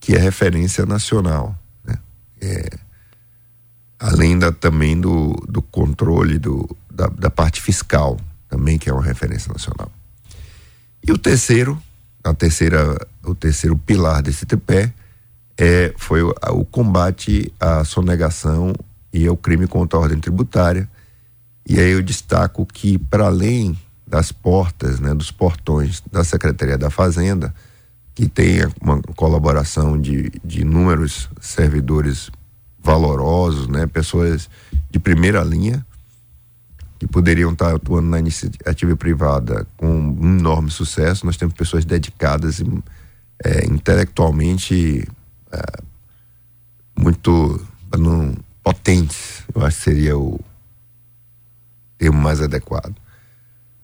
que 0.00 0.14
é 0.14 0.18
referência 0.18 0.84
nacional. 0.86 1.56
Né? 1.84 1.96
É, 2.40 2.70
além 3.98 4.38
da, 4.38 4.50
também 4.50 4.98
do, 4.98 5.34
do 5.48 5.60
controle 5.60 6.38
do, 6.38 6.76
da, 6.90 7.06
da 7.06 7.30
parte 7.30 7.60
fiscal, 7.60 8.18
também 8.48 8.78
que 8.78 8.90
é 8.90 8.92
uma 8.92 9.02
referência 9.02 9.52
nacional. 9.52 9.90
E 11.06 11.12
o 11.12 11.18
terceiro, 11.18 11.80
a 12.22 12.34
terceira, 12.34 12.96
o 13.24 13.34
terceiro 13.34 13.76
pilar 13.76 14.22
desse 14.22 14.44
tripé 14.44 14.92
é, 15.56 15.94
foi 15.96 16.22
o, 16.22 16.34
o 16.50 16.64
combate 16.64 17.52
à 17.58 17.84
sonegação 17.84 18.74
e 19.12 19.26
ao 19.26 19.36
crime 19.36 19.66
contra 19.66 19.98
a 19.98 20.02
ordem 20.02 20.18
tributária. 20.18 20.88
E 21.66 21.78
aí 21.78 21.90
eu 21.92 22.02
destaco 22.02 22.66
que, 22.66 22.98
para 22.98 23.26
além 23.26 23.78
das 24.06 24.32
portas, 24.32 24.98
né, 24.98 25.14
dos 25.14 25.30
portões 25.30 26.02
da 26.10 26.24
Secretaria 26.24 26.76
da 26.76 26.90
Fazenda, 26.90 27.54
que 28.14 28.28
tem 28.28 28.58
uma 28.82 29.00
colaboração 29.14 29.98
de, 29.98 30.30
de 30.44 30.62
inúmeros 30.62 31.30
servidores 31.40 32.30
valorosos, 32.82 33.68
né, 33.68 33.86
pessoas 33.86 34.50
de 34.90 34.98
primeira 34.98 35.42
linha, 35.44 35.86
que 37.00 37.06
poderiam 37.08 37.50
estar 37.50 37.74
atuando 37.74 38.10
na 38.10 38.18
iniciativa 38.18 38.94
privada 38.94 39.66
com 39.78 39.88
um 39.88 40.38
enorme 40.38 40.70
sucesso. 40.70 41.24
Nós 41.24 41.38
temos 41.38 41.54
pessoas 41.54 41.82
dedicadas 41.82 42.62
é, 43.42 43.64
intelectualmente 43.64 45.08
é, 45.50 45.62
muito 46.94 47.58
não, 47.98 48.36
potentes, 48.62 49.42
eu 49.54 49.64
acho 49.64 49.78
que 49.78 49.84
seria 49.84 50.18
o 50.18 50.38
termo 51.96 52.20
mais 52.20 52.42
adequado. 52.42 52.94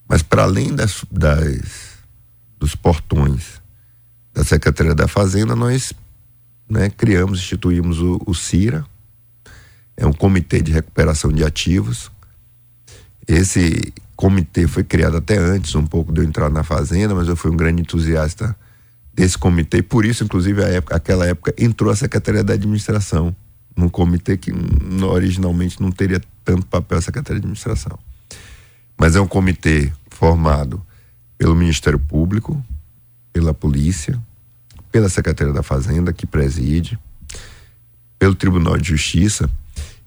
Mas 0.06 0.22
para 0.22 0.42
além 0.42 0.74
das, 0.74 1.02
das, 1.10 1.98
dos 2.58 2.74
portões 2.74 3.62
da 4.34 4.44
Secretaria 4.44 4.94
da 4.94 5.08
Fazenda, 5.08 5.56
nós 5.56 5.94
né, 6.68 6.90
criamos, 6.90 7.38
instituímos 7.38 7.98
o, 7.98 8.20
o 8.26 8.34
CIRA, 8.34 8.84
é 9.96 10.06
um 10.06 10.12
comitê 10.12 10.60
de 10.60 10.70
recuperação 10.70 11.32
de 11.32 11.42
ativos. 11.42 12.10
Esse 13.26 13.92
comitê 14.14 14.66
foi 14.66 14.84
criado 14.84 15.16
até 15.16 15.36
antes, 15.36 15.74
um 15.74 15.86
pouco 15.86 16.12
de 16.12 16.20
eu 16.20 16.24
entrar 16.24 16.50
na 16.50 16.62
Fazenda, 16.62 17.14
mas 17.14 17.28
eu 17.28 17.36
fui 17.36 17.50
um 17.50 17.56
grande 17.56 17.82
entusiasta 17.82 18.56
desse 19.12 19.36
comitê, 19.36 19.82
por 19.82 20.04
isso, 20.04 20.24
inclusive, 20.24 20.62
a 20.62 20.68
época, 20.68 20.94
aquela 20.94 21.26
época 21.26 21.54
entrou 21.58 21.90
a 21.90 21.96
Secretaria 21.96 22.44
da 22.44 22.52
Administração, 22.52 23.34
num 23.74 23.88
comitê 23.88 24.36
que 24.36 24.52
originalmente 25.10 25.80
não 25.80 25.90
teria 25.90 26.20
tanto 26.44 26.66
papel 26.66 26.98
a 26.98 27.02
Secretaria 27.02 27.40
de 27.40 27.46
Administração 27.46 27.98
mas 28.98 29.14
é 29.14 29.20
um 29.20 29.26
comitê 29.26 29.92
formado 30.10 30.82
pelo 31.36 31.54
Ministério 31.54 31.98
Público, 31.98 32.64
pela 33.32 33.52
Polícia, 33.52 34.18
pela 34.90 35.08
Secretaria 35.08 35.52
da 35.52 35.62
Fazenda, 35.62 36.12
que 36.12 36.26
preside, 36.26 36.98
pelo 38.18 38.34
Tribunal 38.34 38.78
de 38.78 38.88
Justiça. 38.88 39.50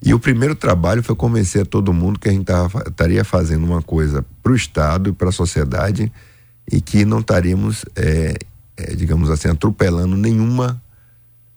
E 0.02 0.14
o 0.14 0.18
primeiro 0.18 0.54
trabalho 0.54 1.02
foi 1.02 1.14
convencer 1.14 1.62
a 1.62 1.66
todo 1.66 1.92
mundo 1.92 2.18
que 2.18 2.28
a 2.28 2.32
gente 2.32 2.50
estaria 2.86 3.22
fazendo 3.22 3.64
uma 3.64 3.82
coisa 3.82 4.24
para 4.42 4.52
o 4.52 4.56
Estado 4.56 5.10
e 5.10 5.12
para 5.12 5.28
a 5.28 5.32
sociedade 5.32 6.10
e 6.70 6.80
que 6.80 7.04
não 7.04 7.20
estaríamos, 7.20 7.84
é, 7.94 8.34
é, 8.76 8.94
digamos 8.94 9.28
assim, 9.28 9.48
atropelando 9.48 10.16
nenhuma 10.16 10.80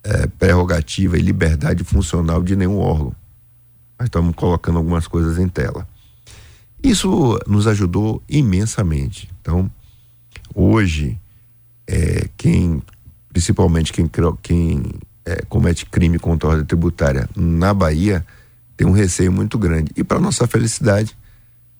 é, 0.02 0.26
prerrogativa 0.26 1.16
e 1.16 1.22
liberdade 1.22 1.82
funcional 1.84 2.42
de 2.42 2.54
nenhum 2.54 2.78
órgão. 2.78 3.14
Nós 3.98 4.08
estamos 4.08 4.34
colocando 4.34 4.76
algumas 4.76 5.06
coisas 5.06 5.38
em 5.38 5.48
tela. 5.48 5.88
Isso 6.82 7.40
nos 7.46 7.66
ajudou 7.66 8.22
imensamente. 8.28 9.30
Então, 9.40 9.70
hoje, 10.54 11.18
é, 11.86 12.28
quem, 12.36 12.82
principalmente 13.32 13.90
quem, 13.90 14.10
quem 14.42 14.82
é, 15.24 15.42
comete 15.48 15.86
crime 15.86 16.18
contra 16.18 16.48
a 16.48 16.50
ordem 16.52 16.66
tributária 16.66 17.28
na 17.34 17.72
Bahia, 17.72 18.24
tem 18.76 18.86
um 18.86 18.92
receio 18.92 19.32
muito 19.32 19.58
grande. 19.58 19.90
E 19.96 20.04
para 20.04 20.20
nossa 20.20 20.46
felicidade, 20.46 21.16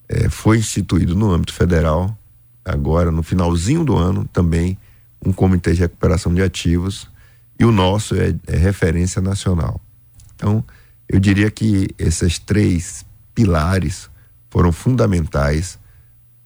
é, 0.08 0.28
foi 0.28 0.58
instituído 0.58 1.14
no 1.14 1.32
âmbito 1.32 1.52
federal, 1.52 2.16
agora 2.64 3.10
no 3.10 3.22
finalzinho 3.22 3.84
do 3.84 3.96
ano, 3.96 4.24
também 4.32 4.78
um 5.24 5.32
comitê 5.32 5.72
de 5.72 5.80
recuperação 5.80 6.32
de 6.32 6.42
ativos, 6.42 7.08
e 7.58 7.64
o 7.64 7.72
nosso 7.72 8.14
é, 8.14 8.34
é 8.46 8.56
referência 8.56 9.20
nacional. 9.22 9.80
Então, 10.34 10.64
eu 11.08 11.20
diria 11.20 11.50
que 11.50 11.88
esses 11.98 12.38
três 12.38 13.04
pilares 13.34 14.08
foram 14.50 14.72
fundamentais 14.72 15.78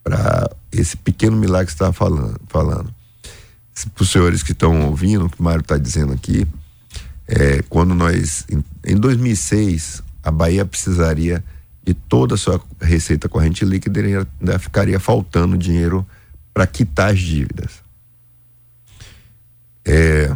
para 0.03 0.49
esse 0.71 0.97
pequeno 0.97 1.37
milagre 1.37 1.67
que 1.67 1.71
você 1.71 1.75
estava 1.75 1.93
falando. 1.93 2.39
falando. 2.47 2.93
Para 3.93 4.03
os 4.03 4.09
senhores 4.09 4.43
que 4.43 4.51
estão 4.51 4.87
ouvindo, 4.87 5.25
o 5.25 5.29
que 5.29 5.39
o 5.39 5.43
Mário 5.43 5.61
está 5.61 5.77
dizendo 5.77 6.11
aqui, 6.11 6.45
é, 7.29 7.61
quando 7.69 7.93
nós, 7.93 8.43
em, 8.49 8.63
em 8.83 8.95
2006, 8.95 10.01
a 10.23 10.31
Bahia 10.31 10.65
precisaria 10.65 11.43
de 11.83 11.93
toda 11.93 12.33
a 12.33 12.37
sua 12.37 12.59
receita 12.81 13.29
corrente 13.29 13.63
líquida, 13.63 14.01
ainda 14.01 14.59
ficaria 14.59 14.99
faltando 14.99 15.57
dinheiro 15.57 16.05
para 16.51 16.65
quitar 16.65 17.11
as 17.11 17.19
dívidas. 17.19 17.83
É, 19.85 20.35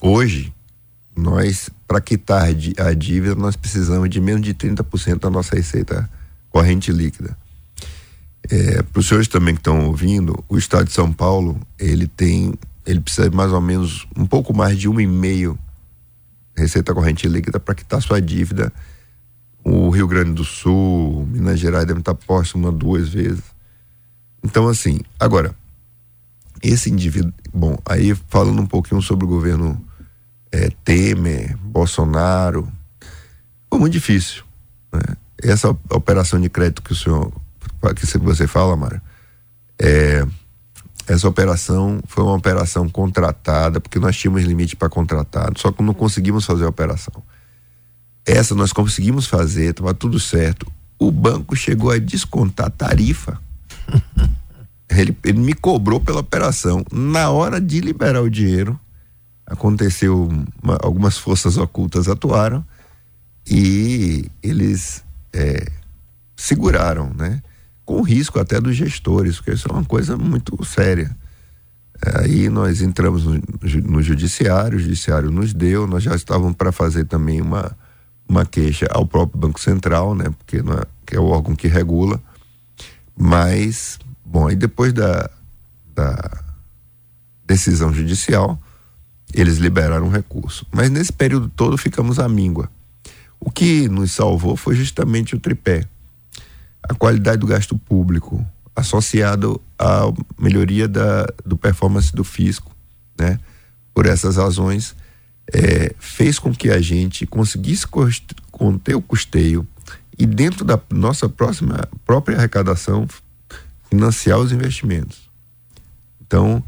hoje, 0.00 0.52
nós, 1.16 1.70
para 1.86 2.00
quitar 2.00 2.44
a 2.44 2.92
dívida, 2.92 3.34
nós 3.36 3.54
precisamos 3.54 4.10
de 4.10 4.20
menos 4.20 4.42
de 4.42 4.52
30% 4.52 5.20
da 5.20 5.30
nossa 5.30 5.54
receita 5.54 6.10
corrente 6.50 6.90
líquida. 6.90 7.36
É, 8.50 8.82
para 8.82 8.98
os 8.98 9.06
senhores 9.06 9.28
também 9.28 9.54
que 9.54 9.60
estão 9.60 9.86
ouvindo, 9.86 10.44
o 10.48 10.58
estado 10.58 10.86
de 10.86 10.92
São 10.92 11.12
Paulo, 11.12 11.60
ele 11.78 12.08
tem, 12.08 12.54
ele 12.90 13.00
precisa 13.00 13.30
de 13.30 13.36
mais 13.36 13.52
ou 13.52 13.60
menos 13.60 14.06
um 14.16 14.26
pouco 14.26 14.54
mais 14.54 14.78
de 14.78 14.88
um 14.88 15.00
e 15.00 15.06
meio 15.06 15.58
receita 16.56 16.92
corrente 16.92 17.28
líquida 17.28 17.58
para 17.58 17.74
quitar 17.74 18.02
sua 18.02 18.20
dívida. 18.20 18.72
O 19.64 19.90
Rio 19.90 20.06
Grande 20.06 20.32
do 20.32 20.44
Sul, 20.44 21.26
Minas 21.26 21.58
Gerais 21.60 21.86
deve 21.86 22.00
estar 22.00 22.14
próximo 22.14 22.66
uma, 22.66 22.72
duas 22.72 23.08
vezes. 23.08 23.44
Então, 24.42 24.68
assim, 24.68 25.00
agora, 25.18 25.54
esse 26.62 26.90
indivíduo, 26.90 27.32
bom, 27.52 27.76
aí 27.84 28.14
falando 28.28 28.60
um 28.60 28.66
pouquinho 28.66 29.00
sobre 29.02 29.24
o 29.24 29.28
governo 29.28 29.82
é, 30.50 30.70
Temer, 30.84 31.56
Bolsonaro, 31.58 32.70
foi 33.68 33.78
muito 33.78 33.92
difícil. 33.92 34.44
Né? 34.92 35.16
Essa 35.42 35.70
operação 35.90 36.40
de 36.40 36.48
crédito 36.48 36.82
que 36.82 36.92
o 36.92 36.96
senhor, 36.96 37.32
que 37.94 38.18
você 38.18 38.46
fala, 38.46 38.76
Mara, 38.76 39.02
é, 39.78 40.26
essa 41.10 41.28
operação 41.28 42.00
foi 42.06 42.22
uma 42.22 42.34
operação 42.34 42.88
contratada, 42.88 43.80
porque 43.80 43.98
nós 43.98 44.16
tínhamos 44.16 44.44
limite 44.44 44.76
para 44.76 44.88
contratado, 44.88 45.58
só 45.58 45.72
que 45.72 45.82
não 45.82 45.92
conseguimos 45.92 46.46
fazer 46.46 46.64
a 46.64 46.68
operação. 46.68 47.20
Essa 48.24 48.54
nós 48.54 48.72
conseguimos 48.72 49.26
fazer, 49.26 49.70
estava 49.70 49.92
tudo 49.92 50.20
certo. 50.20 50.70
O 50.96 51.10
banco 51.10 51.56
chegou 51.56 51.90
a 51.90 51.98
descontar 51.98 52.70
tarifa. 52.70 53.40
ele, 54.88 55.16
ele 55.24 55.40
me 55.40 55.52
cobrou 55.52 56.00
pela 56.00 56.20
operação. 56.20 56.84
Na 56.92 57.28
hora 57.30 57.60
de 57.60 57.80
liberar 57.80 58.22
o 58.22 58.30
dinheiro, 58.30 58.78
aconteceu 59.44 60.28
uma, 60.62 60.78
algumas 60.80 61.18
forças 61.18 61.56
ocultas 61.56 62.06
atuaram 62.06 62.64
e 63.44 64.30
eles 64.40 65.02
é, 65.32 65.66
seguraram, 66.36 67.12
né? 67.16 67.42
Com 67.90 68.02
risco 68.02 68.38
até 68.38 68.60
dos 68.60 68.76
gestores, 68.76 69.38
porque 69.38 69.50
isso 69.50 69.66
é 69.68 69.72
uma 69.72 69.84
coisa 69.84 70.16
muito 70.16 70.56
séria. 70.64 71.10
Aí 72.00 72.48
nós 72.48 72.82
entramos 72.82 73.24
no, 73.24 73.42
no 73.82 74.00
judiciário, 74.00 74.78
o 74.78 74.80
judiciário 74.80 75.28
nos 75.28 75.52
deu, 75.52 75.88
nós 75.88 76.04
já 76.04 76.14
estávamos 76.14 76.54
para 76.54 76.70
fazer 76.70 77.06
também 77.06 77.40
uma, 77.40 77.76
uma 78.28 78.46
queixa 78.46 78.86
ao 78.92 79.04
próprio 79.04 79.40
Banco 79.40 79.58
Central, 79.58 80.14
né? 80.14 80.26
Porque 80.38 80.58
é, 80.58 80.86
que 81.04 81.16
é 81.16 81.18
o 81.18 81.24
órgão 81.24 81.56
que 81.56 81.66
regula. 81.66 82.22
Mas, 83.18 83.98
bom, 84.24 84.46
aí 84.46 84.54
depois 84.54 84.92
da, 84.92 85.28
da 85.92 86.44
decisão 87.44 87.92
judicial, 87.92 88.56
eles 89.34 89.56
liberaram 89.58 90.06
o 90.06 90.10
recurso. 90.10 90.64
Mas 90.70 90.90
nesse 90.90 91.12
período 91.12 91.48
todo 91.48 91.76
ficamos 91.76 92.20
à 92.20 92.28
míngua. 92.28 92.70
O 93.40 93.50
que 93.50 93.88
nos 93.88 94.12
salvou 94.12 94.56
foi 94.56 94.76
justamente 94.76 95.34
o 95.34 95.40
tripé. 95.40 95.88
A 96.82 96.94
qualidade 96.94 97.38
do 97.38 97.46
gasto 97.46 97.78
público, 97.78 98.44
associado 98.74 99.60
à 99.78 100.02
melhoria 100.38 100.88
da 100.88 101.26
do 101.44 101.56
performance 101.56 102.14
do 102.14 102.24
fisco, 102.24 102.74
né? 103.18 103.38
Por 103.94 104.06
essas 104.06 104.36
razões, 104.36 104.94
é, 105.52 105.94
fez 105.98 106.38
com 106.38 106.52
que 106.52 106.70
a 106.70 106.80
gente 106.80 107.26
conseguisse 107.26 107.86
conter 108.50 108.94
o 108.94 109.02
custeio 109.02 109.66
e 110.18 110.26
dentro 110.26 110.64
da 110.64 110.78
nossa 110.90 111.28
próxima 111.28 111.88
própria 112.04 112.36
arrecadação 112.36 113.06
financiar 113.88 114.38
os 114.38 114.52
investimentos. 114.52 115.28
Então, 116.20 116.62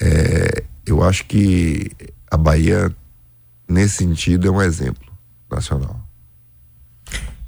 é, 0.00 0.64
eu 0.86 1.02
acho 1.02 1.24
que 1.26 1.90
a 2.30 2.36
Bahia, 2.36 2.94
nesse 3.68 3.96
sentido, 3.96 4.46
é 4.46 4.50
um 4.50 4.62
exemplo 4.62 5.12
nacional. 5.50 6.00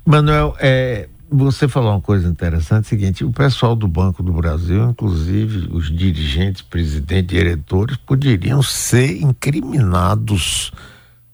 Manuel, 0.05 0.57
é, 0.59 1.09
você 1.31 1.67
falou 1.67 1.91
uma 1.93 2.01
coisa 2.01 2.29
interessante, 2.29 2.89
seguinte, 2.89 3.25
o 3.25 3.33
pessoal 3.33 3.75
do 3.75 3.89
Banco 3.89 4.23
do 4.23 4.33
Brasil, 4.33 4.91
inclusive 4.91 5.69
os 5.73 5.91
dirigentes, 5.91 6.63
presidentes, 6.63 7.37
diretores, 7.37 7.97
poderiam 7.97 8.63
ser 8.63 9.21
incriminados 9.21 10.73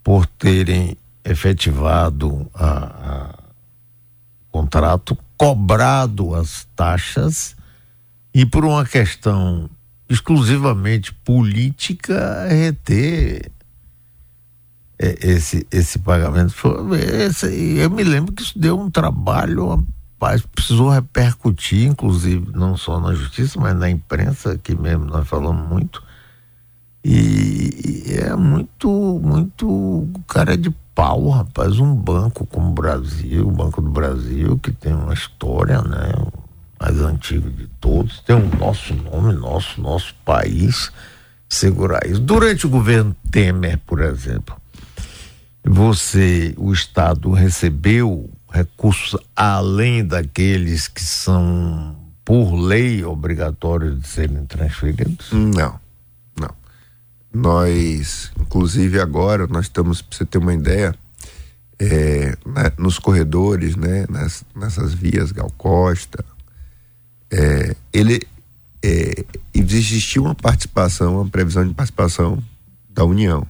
por 0.02 0.26
terem 0.26 0.96
efetivado 1.24 2.50
a, 2.55 2.66
a 2.66 3.38
contrato, 4.50 5.16
cobrado 5.37 6.35
as 6.35 6.66
taxas 6.74 7.57
e 8.35 8.44
por 8.44 8.64
uma 8.64 8.85
questão 8.85 9.68
exclusivamente 10.09 11.12
política 11.12 12.46
reter 12.48 13.50
esse, 15.21 15.67
esse 15.71 15.99
pagamento. 15.99 16.55
Esse, 16.95 17.47
eu 17.77 17.91
me 17.91 18.05
lembro 18.05 18.33
que 18.33 18.43
isso 18.43 18.59
deu 18.59 18.79
um 18.79 18.91
trabalho, 18.91 19.69
rapaz, 19.69 20.43
precisou 20.43 20.91
repercutir, 20.91 21.88
inclusive, 21.88 22.51
não 22.53 22.77
só 22.77 23.01
na 23.01 23.15
justiça, 23.15 23.59
mas 23.61 23.77
na 23.77 23.91
imprensa, 23.91 24.59
que 24.59 24.75
mesmo 24.75 25.05
nós 25.05 25.27
falamos 25.27 25.69
muito. 25.69 26.03
E, 27.05 28.05
e 28.07 28.15
é 28.15 28.37
muito, 28.37 28.88
muito 29.23 30.09
cara 30.29 30.57
de 30.57 30.71
pau, 30.95 31.29
rapaz. 31.31 31.79
Um 31.79 31.95
banco 31.95 32.47
como 32.47 32.69
o 32.69 32.75
Brasil, 32.75 33.49
o 33.49 33.53
Banco 33.53 33.83
do 33.83 33.91
Brasil, 33.91 34.59
que 34.59 34.71
tem 34.71 34.95
uma 34.95 35.15
história, 35.15 35.83
né? 35.83 36.12
mais 36.83 37.01
antigo 37.01 37.49
de 37.49 37.69
todos, 37.81 38.21
tem 38.21 38.35
o 38.35 38.57
nosso 38.59 38.93
nome, 38.93 39.33
nosso, 39.33 39.81
nosso 39.81 40.12
país, 40.25 40.91
segurar 41.49 42.05
isso. 42.05 42.21
Durante 42.21 42.67
o 42.67 42.71
governo 42.71 43.15
Temer, 43.31 43.79
por 43.87 44.01
exemplo, 44.01 44.57
você, 45.64 46.55
o 46.57 46.72
Estado, 46.72 47.31
recebeu 47.31 48.29
recursos 48.51 49.18
além 49.35 50.05
daqueles 50.05 50.88
que 50.88 51.03
são, 51.03 51.96
por 52.25 52.55
lei, 52.55 53.05
obrigatórios 53.05 54.01
de 54.01 54.09
serem 54.09 54.44
transferidos? 54.44 55.31
Não, 55.33 55.79
não. 56.38 56.51
Nós, 57.33 58.33
inclusive 58.40 59.01
agora, 59.01 59.46
nós 59.46 59.66
estamos, 59.66 60.03
para 60.03 60.18
você 60.18 60.25
ter 60.25 60.38
uma 60.38 60.53
ideia, 60.53 60.94
é, 61.79 62.37
nos 62.77 62.98
corredores, 62.98 63.77
né, 63.77 64.05
nas, 64.09 64.44
nessas 64.55 64.92
vias 64.92 65.33
Gal 65.33 65.51
Costa, 65.57 66.25
é, 67.31 67.75
ele 67.92 68.20
é, 68.83 69.25
existia 69.55 70.20
uma 70.20 70.35
participação, 70.35 71.20
uma 71.20 71.29
previsão 71.29 71.66
de 71.66 71.72
participação 71.72 72.42
da 72.90 73.05
União 73.05 73.46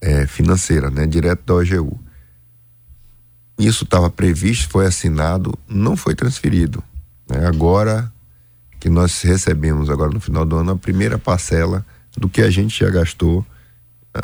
é, 0.00 0.26
financeira, 0.26 0.90
né, 0.90 1.06
direto 1.06 1.44
da 1.44 1.54
OGU. 1.54 1.98
Isso 3.58 3.84
estava 3.84 4.08
previsto, 4.10 4.70
foi 4.70 4.86
assinado, 4.86 5.56
não 5.68 5.96
foi 5.96 6.14
transferido. 6.14 6.82
Né? 7.28 7.46
Agora 7.46 8.10
que 8.78 8.88
nós 8.88 9.20
recebemos 9.20 9.90
agora 9.90 10.10
no 10.10 10.20
final 10.20 10.46
do 10.46 10.56
ano 10.56 10.72
a 10.72 10.76
primeira 10.76 11.18
parcela 11.18 11.84
do 12.16 12.28
que 12.28 12.40
a 12.40 12.50
gente 12.50 12.80
já 12.80 12.90
gastou, 12.90 13.44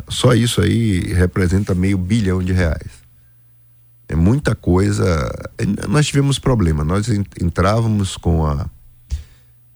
só 0.08 0.34
isso 0.34 0.62
aí 0.62 1.12
representa 1.12 1.74
meio 1.74 1.98
bilhão 1.98 2.42
de 2.42 2.52
reais 2.52 3.06
é 4.08 4.14
muita 4.14 4.54
coisa. 4.54 5.30
Nós 5.88 6.06
tivemos 6.06 6.38
problema. 6.38 6.84
Nós 6.84 7.08
entrávamos 7.40 8.16
com 8.16 8.46
a 8.46 8.68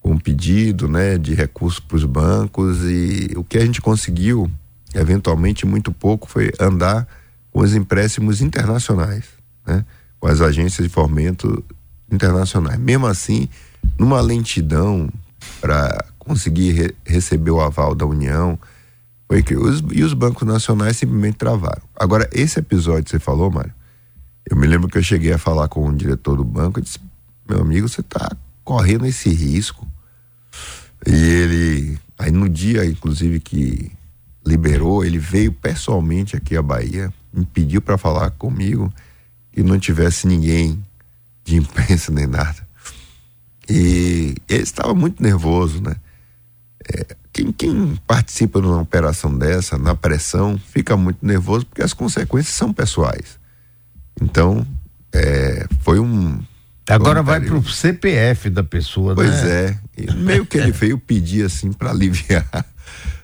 com 0.01 0.13
um 0.13 0.19
pedido, 0.19 0.89
né, 0.89 1.19
de 1.19 1.35
recursos 1.35 1.79
para 1.79 1.99
os 1.99 2.05
bancos 2.05 2.79
e 2.85 3.33
o 3.37 3.45
que 3.45 3.59
a 3.59 3.61
gente 3.61 3.83
conseguiu, 3.83 4.51
eventualmente 4.95 5.67
muito 5.67 5.93
pouco, 5.93 6.29
foi 6.29 6.53
andar 6.61 7.07
com 7.51 7.61
os 7.61 7.75
empréstimos 7.75 8.41
internacionais, 8.41 9.25
né, 9.67 9.85
com 10.19 10.29
as 10.29 10.41
agências 10.41 10.87
de 10.87 10.93
fomento 10.93 11.65
internacionais. 12.11 12.79
Mesmo 12.79 13.07
assim, 13.07 13.49
numa 13.99 14.21
lentidão 14.21 15.09
para 15.61 16.05
conseguir 16.19 16.73
re 16.73 16.95
receber 17.05 17.51
o 17.51 17.61
aval 17.61 17.95
da 17.95 18.07
União, 18.07 18.59
foi 19.27 19.43
que 19.43 19.55
os, 19.55 19.83
e 19.93 20.03
os 20.03 20.13
bancos 20.13 20.47
nacionais 20.47 20.97
simplesmente 20.97 21.37
travaram. 21.37 21.83
Agora, 21.95 22.29
esse 22.33 22.59
episódio 22.59 23.05
que 23.05 23.11
você 23.11 23.19
falou, 23.19 23.51
Mário, 23.51 23.73
eu 24.51 24.57
me 24.57 24.67
lembro 24.67 24.89
que 24.89 24.99
eu 24.99 25.03
cheguei 25.03 25.33
a 25.33 25.39
falar 25.39 25.69
com 25.69 25.89
o 25.89 25.95
diretor 25.95 26.37
do 26.37 26.45
banco 26.45 26.81
e 26.81 26.83
disse: 26.83 26.99
Meu 27.49 27.61
amigo, 27.61 27.89
você 27.89 28.01
está 28.01 28.29
correndo 28.65 29.07
esse 29.07 29.29
risco. 29.29 29.87
E 31.07 31.13
ele, 31.13 31.99
aí 32.19 32.31
no 32.31 32.49
dia, 32.49 32.85
inclusive, 32.85 33.39
que 33.41 33.93
liberou, 34.45 35.05
ele 35.05 35.19
veio 35.19 35.53
pessoalmente 35.53 36.37
aqui 36.37 36.57
à 36.57 36.63
Bahia, 36.63 37.13
me 37.33 37.45
pediu 37.45 37.81
para 37.81 37.99
falar 37.99 38.31
comigo 38.31 38.93
e 39.57 39.63
não 39.63 39.79
tivesse 39.79 40.27
ninguém 40.27 40.83
de 41.45 41.57
imprensa 41.57 42.11
nem 42.13 42.27
nada. 42.27 42.69
E 43.69 44.35
ele 44.49 44.63
estava 44.63 44.95
muito 44.95 45.23
nervoso, 45.23 45.81
né? 45.81 45.95
É, 46.93 47.17
quem, 47.33 47.53
quem 47.53 47.97
participa 48.07 48.61
de 48.61 48.67
uma 48.67 48.81
operação 48.81 49.37
dessa, 49.37 49.79
na 49.79 49.95
pressão, 49.95 50.59
fica 50.59 50.97
muito 50.97 51.25
nervoso 51.25 51.67
porque 51.67 51.83
as 51.83 51.93
consequências 51.93 52.55
são 52.55 52.73
pessoais. 52.73 53.39
Então, 54.21 54.67
é, 55.13 55.67
foi 55.81 56.01
um. 56.01 56.41
Agora 56.89 57.23
vai 57.23 57.41
para 57.41 57.57
o 57.57 57.69
CPF 57.69 58.51
da 58.51 58.65
pessoa, 58.65 59.15
pois 59.15 59.31
né? 59.45 59.79
Pois 59.95 60.09
é. 60.09 60.15
Meio 60.17 60.45
que 60.45 60.59
ele 60.59 60.73
veio 60.73 60.99
pedir 60.99 61.47
assim 61.47 61.73
para 61.73 61.91
aliviar. 61.91 62.67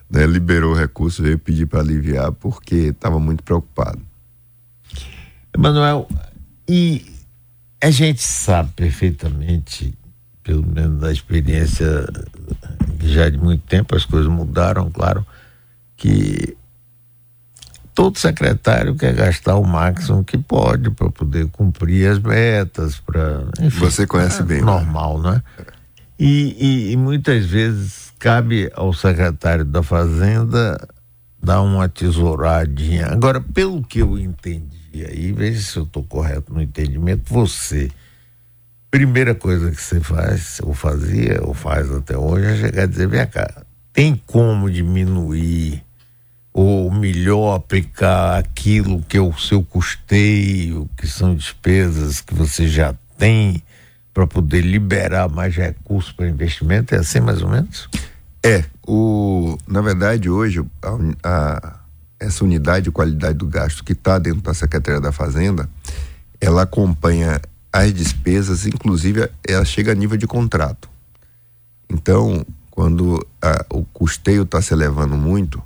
Né? 0.09 0.25
Liberou 0.25 0.73
o 0.73 0.77
recurso, 0.77 1.21
veio 1.21 1.39
pedir 1.39 1.65
para 1.65 1.79
aliviar 1.79 2.31
porque 2.31 2.75
estava 2.75 3.19
muito 3.19 3.43
preocupado. 3.43 3.99
Emanuel, 5.53 6.07
e 6.67 7.05
a 7.81 7.89
gente 7.89 8.21
sabe 8.21 8.71
perfeitamente, 8.75 9.97
pelo 10.43 10.65
menos 10.65 10.99
da 11.01 11.11
experiência 11.11 12.07
já 13.01 13.29
de 13.29 13.37
muito 13.37 13.63
tempo, 13.65 13.95
as 13.95 14.05
coisas 14.05 14.31
mudaram, 14.31 14.89
claro, 14.89 15.25
que 15.95 16.55
todo 17.97 18.17
secretário 18.19 18.95
quer 18.95 19.13
gastar 19.13 19.55
o 19.55 19.65
máximo 19.65 20.23
que 20.23 20.37
pode 20.37 20.91
para 20.91 21.09
poder 21.09 21.47
cumprir 21.47 22.07
as 22.07 22.19
metas, 22.19 22.99
para. 22.99 23.47
Você 23.79 24.05
conhece 24.05 24.41
é 24.41 24.45
bem. 24.45 24.61
Normal, 24.61 25.19
né? 25.21 25.41
E, 26.19 26.55
e, 26.59 26.91
e, 26.91 26.97
muitas 26.97 27.45
vezes 27.45 28.06
cabe 28.19 28.69
ao 28.73 28.93
secretário 28.93 29.65
da 29.65 29.83
Fazenda 29.83 30.77
dar 31.41 31.61
uma 31.61 31.87
tesouradinha. 31.87 33.07
Agora, 33.07 33.39
pelo 33.39 33.83
que 33.83 33.99
eu 33.99 34.17
entendi 34.17 35.05
aí, 35.07 35.31
veja 35.31 35.61
se 35.61 35.77
eu 35.77 35.83
estou 35.83 36.03
correto 36.03 36.53
no 36.53 36.61
entendimento, 36.61 37.23
você. 37.31 37.89
Primeira 38.89 39.35
coisa 39.35 39.69
que 39.69 39.81
você 39.81 39.99
faz, 39.99 40.59
ou 40.63 40.73
fazia, 40.73 41.39
ou 41.43 41.53
faz 41.53 41.91
até 41.91 42.17
hoje, 42.17 42.45
é 42.45 42.55
chegar 42.55 42.83
a 42.83 42.85
dizer, 42.87 43.07
vem 43.07 43.27
cá, 43.27 43.63
tem 43.93 44.21
como 44.25 44.71
diminuir 44.71 45.83
ou 46.53 46.89
melhor 46.89 47.55
aplicar 47.55 48.39
aquilo 48.39 49.03
que 49.03 49.17
é 49.17 49.21
o 49.21 49.37
seu 49.37 49.61
custeio, 49.61 50.89
que 50.97 51.05
são 51.05 51.35
despesas 51.35 52.19
que 52.19 52.33
você 52.33 52.67
já 52.67 52.95
tem 53.17 53.61
para 54.17 54.25
poder 54.25 54.61
liberar 54.61 55.29
mais 55.29 55.55
recursos 55.55 56.11
para 56.11 56.27
investimento? 56.27 56.95
É 56.95 56.97
assim 56.97 57.19
mais 57.19 57.43
ou 57.43 57.49
menos? 57.49 57.87
É, 58.43 58.65
o, 58.87 59.55
na 59.67 59.79
verdade 59.79 60.27
hoje 60.27 60.65
a, 60.81 60.97
a, 61.23 61.79
essa 62.19 62.43
unidade 62.43 62.85
de 62.85 62.91
qualidade 62.91 63.37
do 63.37 63.45
gasto 63.45 63.83
que 63.83 63.91
está 63.91 64.17
dentro 64.17 64.41
da 64.41 64.55
Secretaria 64.55 64.99
da 64.99 65.11
Fazenda, 65.11 65.69
ela 66.41 66.63
acompanha 66.63 67.39
as 67.71 67.93
despesas, 67.93 68.65
inclusive 68.65 69.29
ela 69.47 69.63
chega 69.63 69.91
a 69.91 69.95
nível 69.95 70.17
de 70.17 70.25
contrato. 70.25 70.89
Então, 71.87 72.43
quando 72.71 73.23
a, 73.39 73.63
o 73.69 73.85
custeio 73.85 74.41
está 74.41 74.59
se 74.63 74.73
elevando 74.73 75.15
muito, 75.15 75.61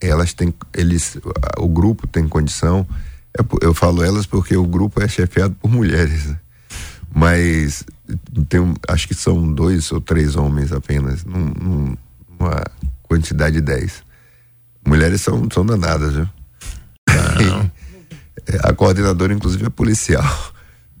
elas 0.00 0.32
têm, 0.32 0.54
eles, 0.72 1.18
o 1.58 1.66
grupo 1.66 2.06
tem 2.06 2.28
condição. 2.28 2.86
Eu 3.60 3.74
falo 3.74 4.04
elas 4.04 4.26
porque 4.26 4.56
o 4.56 4.64
grupo 4.64 5.02
é 5.02 5.08
chefiado 5.08 5.56
por 5.56 5.68
mulheres, 5.68 6.26
né? 6.26 6.38
Mas 7.16 7.82
tem, 8.46 8.74
acho 8.88 9.08
que 9.08 9.14
são 9.14 9.50
dois 9.50 9.90
ou 9.90 10.02
três 10.02 10.36
homens 10.36 10.70
apenas, 10.70 11.24
num, 11.24 11.96
numa 12.28 12.62
quantidade 13.04 13.54
de 13.54 13.62
dez. 13.62 14.02
Mulheres 14.86 15.22
são, 15.22 15.48
são 15.50 15.64
danadas, 15.64 16.12
viu? 16.12 16.28
a 18.62 18.72
coordenadora, 18.74 19.32
inclusive, 19.32 19.64
é 19.64 19.70
policial. 19.70 20.52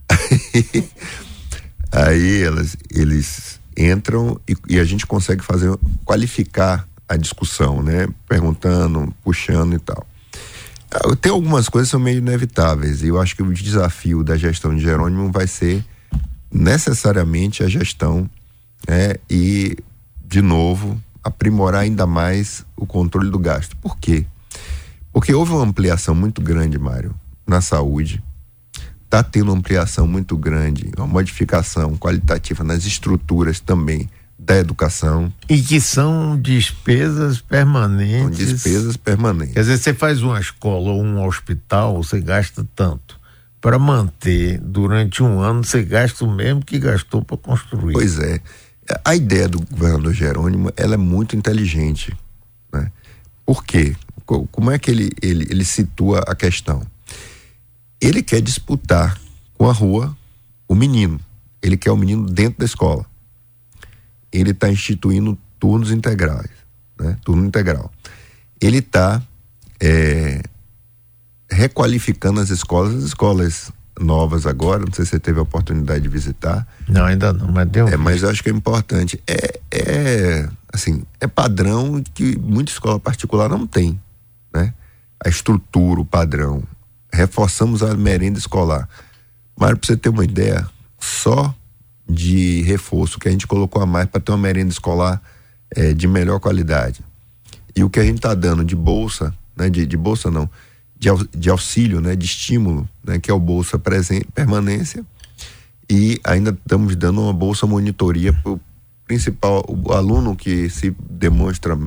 Aí, 0.08 0.88
aí 1.92 2.42
elas, 2.42 2.78
eles 2.90 3.60
entram 3.76 4.40
e, 4.48 4.56
e 4.70 4.80
a 4.80 4.84
gente 4.84 5.04
consegue 5.04 5.44
fazer, 5.44 5.70
qualificar 6.02 6.88
a 7.06 7.18
discussão, 7.18 7.82
né? 7.82 8.08
Perguntando, 8.26 9.14
puxando 9.22 9.74
e 9.74 9.78
tal. 9.78 10.06
Ah, 10.90 11.14
tem 11.20 11.30
algumas 11.30 11.68
coisas 11.68 11.88
que 11.88 11.90
são 11.90 12.00
meio 12.00 12.18
inevitáveis 12.18 13.02
e 13.02 13.08
eu 13.08 13.20
acho 13.20 13.36
que 13.36 13.42
o 13.42 13.52
desafio 13.52 14.24
da 14.24 14.34
gestão 14.34 14.74
de 14.74 14.80
Jerônimo 14.80 15.30
vai 15.30 15.46
ser 15.46 15.84
necessariamente 16.50 17.62
a 17.62 17.68
gestão 17.68 18.28
né? 18.88 19.14
e, 19.28 19.76
de 20.24 20.40
novo, 20.40 21.00
aprimorar 21.22 21.82
ainda 21.82 22.06
mais 22.06 22.64
o 22.76 22.86
controle 22.86 23.30
do 23.30 23.38
gasto. 23.38 23.76
Por 23.76 23.98
quê? 23.98 24.24
Porque 25.12 25.34
houve 25.34 25.52
uma 25.52 25.64
ampliação 25.64 26.14
muito 26.14 26.40
grande, 26.40 26.78
Mário, 26.78 27.14
na 27.46 27.60
saúde. 27.60 28.22
Está 29.04 29.22
tendo 29.22 29.50
uma 29.50 29.58
ampliação 29.58 30.06
muito 30.06 30.36
grande, 30.36 30.90
uma 30.96 31.06
modificação 31.06 31.96
qualitativa 31.96 32.62
nas 32.62 32.84
estruturas 32.84 33.60
também 33.60 34.08
da 34.38 34.56
educação. 34.56 35.32
E 35.48 35.60
que 35.60 35.80
são 35.80 36.38
despesas 36.40 37.40
permanentes. 37.40 38.20
São 38.20 38.30
despesas 38.30 38.96
permanentes. 38.96 39.54
Quer 39.54 39.60
dizer, 39.60 39.78
você 39.78 39.94
faz 39.94 40.22
uma 40.22 40.38
escola 40.38 40.90
ou 40.90 41.02
um 41.02 41.24
hospital, 41.24 42.02
você 42.02 42.20
gasta 42.20 42.66
tanto. 42.74 43.15
Para 43.66 43.80
manter 43.80 44.60
durante 44.60 45.24
um 45.24 45.40
ano, 45.40 45.64
você 45.64 45.82
gasta 45.82 46.24
o 46.24 46.30
mesmo 46.32 46.64
que 46.64 46.78
gastou 46.78 47.24
para 47.24 47.36
construir. 47.36 47.94
Pois 47.94 48.16
é. 48.20 48.40
A 49.04 49.16
ideia 49.16 49.48
do 49.48 49.60
governador 49.60 50.14
Jerônimo, 50.14 50.72
ela 50.76 50.94
é 50.94 50.96
muito 50.96 51.34
inteligente. 51.34 52.16
Né? 52.72 52.92
Por 53.44 53.64
quê? 53.64 53.96
Como 54.24 54.70
é 54.70 54.78
que 54.78 54.88
ele, 54.88 55.10
ele, 55.20 55.48
ele 55.50 55.64
situa 55.64 56.20
a 56.20 56.34
questão? 56.36 56.80
Ele 58.00 58.22
quer 58.22 58.40
disputar 58.40 59.18
com 59.54 59.68
a 59.68 59.72
rua 59.72 60.16
o 60.68 60.74
menino. 60.76 61.18
Ele 61.60 61.76
quer 61.76 61.90
o 61.90 61.96
menino 61.96 62.24
dentro 62.24 62.60
da 62.60 62.64
escola 62.64 63.04
ele 64.32 64.50
está 64.50 64.70
instituindo 64.70 65.38
turnos 65.58 65.90
integrais, 65.90 66.50
né? 66.98 67.16
Turno 67.24 67.44
integral. 67.46 67.90
Ele 68.60 68.78
está 68.78 69.22
é, 69.80 70.42
requalificando 71.50 72.40
as 72.40 72.50
escolas, 72.50 72.94
as 72.94 73.04
escolas 73.04 73.72
novas 73.98 74.46
agora, 74.46 74.84
não 74.84 74.92
sei 74.92 75.04
se 75.04 75.12
você 75.12 75.20
teve 75.20 75.38
a 75.38 75.42
oportunidade 75.42 76.02
de 76.02 76.08
visitar. 76.08 76.66
Não, 76.88 77.04
ainda 77.04 77.32
não, 77.32 77.50
mas 77.50 77.68
deu. 77.68 77.88
É, 77.88 77.96
mas 77.96 78.22
eu 78.22 78.28
acho 78.28 78.42
que 78.42 78.50
é 78.50 78.52
importante. 78.52 79.20
É, 79.26 79.60
é 79.70 80.48
assim, 80.72 81.02
é 81.20 81.26
padrão 81.26 82.02
que 82.14 82.38
muita 82.38 82.70
escola 82.70 83.00
particular 83.00 83.48
não 83.48 83.66
tem, 83.66 84.00
né? 84.52 84.74
A 85.24 85.28
estrutura, 85.28 86.00
o 86.00 86.04
padrão. 86.04 86.62
Reforçamos 87.12 87.82
a 87.82 87.94
merenda 87.94 88.38
escolar. 88.38 88.88
Mas 89.58 89.70
para 89.70 89.86
você 89.86 89.96
ter 89.96 90.10
uma 90.10 90.24
ideia, 90.24 90.68
só 90.98 91.54
de 92.08 92.62
reforço 92.62 93.18
que 93.18 93.28
a 93.28 93.30
gente 93.30 93.46
colocou 93.46 93.82
a 93.82 93.86
mais 93.86 94.06
para 94.06 94.20
ter 94.20 94.30
uma 94.30 94.38
merenda 94.38 94.70
escolar 94.70 95.20
é, 95.74 95.94
de 95.94 96.06
melhor 96.06 96.38
qualidade. 96.38 97.00
E 97.74 97.82
o 97.82 97.90
que 97.90 97.98
a 97.98 98.04
gente 98.04 98.16
está 98.16 98.34
dando 98.34 98.64
de 98.64 98.76
bolsa, 98.76 99.34
né, 99.56 99.68
de, 99.70 99.86
de 99.86 99.96
bolsa 99.96 100.30
não, 100.30 100.48
de, 100.98 101.08
de 101.36 101.50
auxílio, 101.50 102.00
né, 102.00 102.16
de 102.16 102.24
estímulo, 102.24 102.88
né, 103.04 103.18
que 103.18 103.30
é 103.30 103.34
o 103.34 103.40
Bolsa 103.40 103.78
presente, 103.78 104.26
Permanência, 104.34 105.04
e 105.88 106.20
ainda 106.24 106.50
estamos 106.50 106.96
dando 106.96 107.20
uma 107.22 107.32
bolsa 107.32 107.66
monitoria 107.66 108.32
para 108.32 108.52
o 108.52 108.60
principal, 109.06 109.64
o 109.68 109.92
aluno 109.92 110.34
que 110.34 110.68
se 110.68 110.90
demonstra 111.08 111.78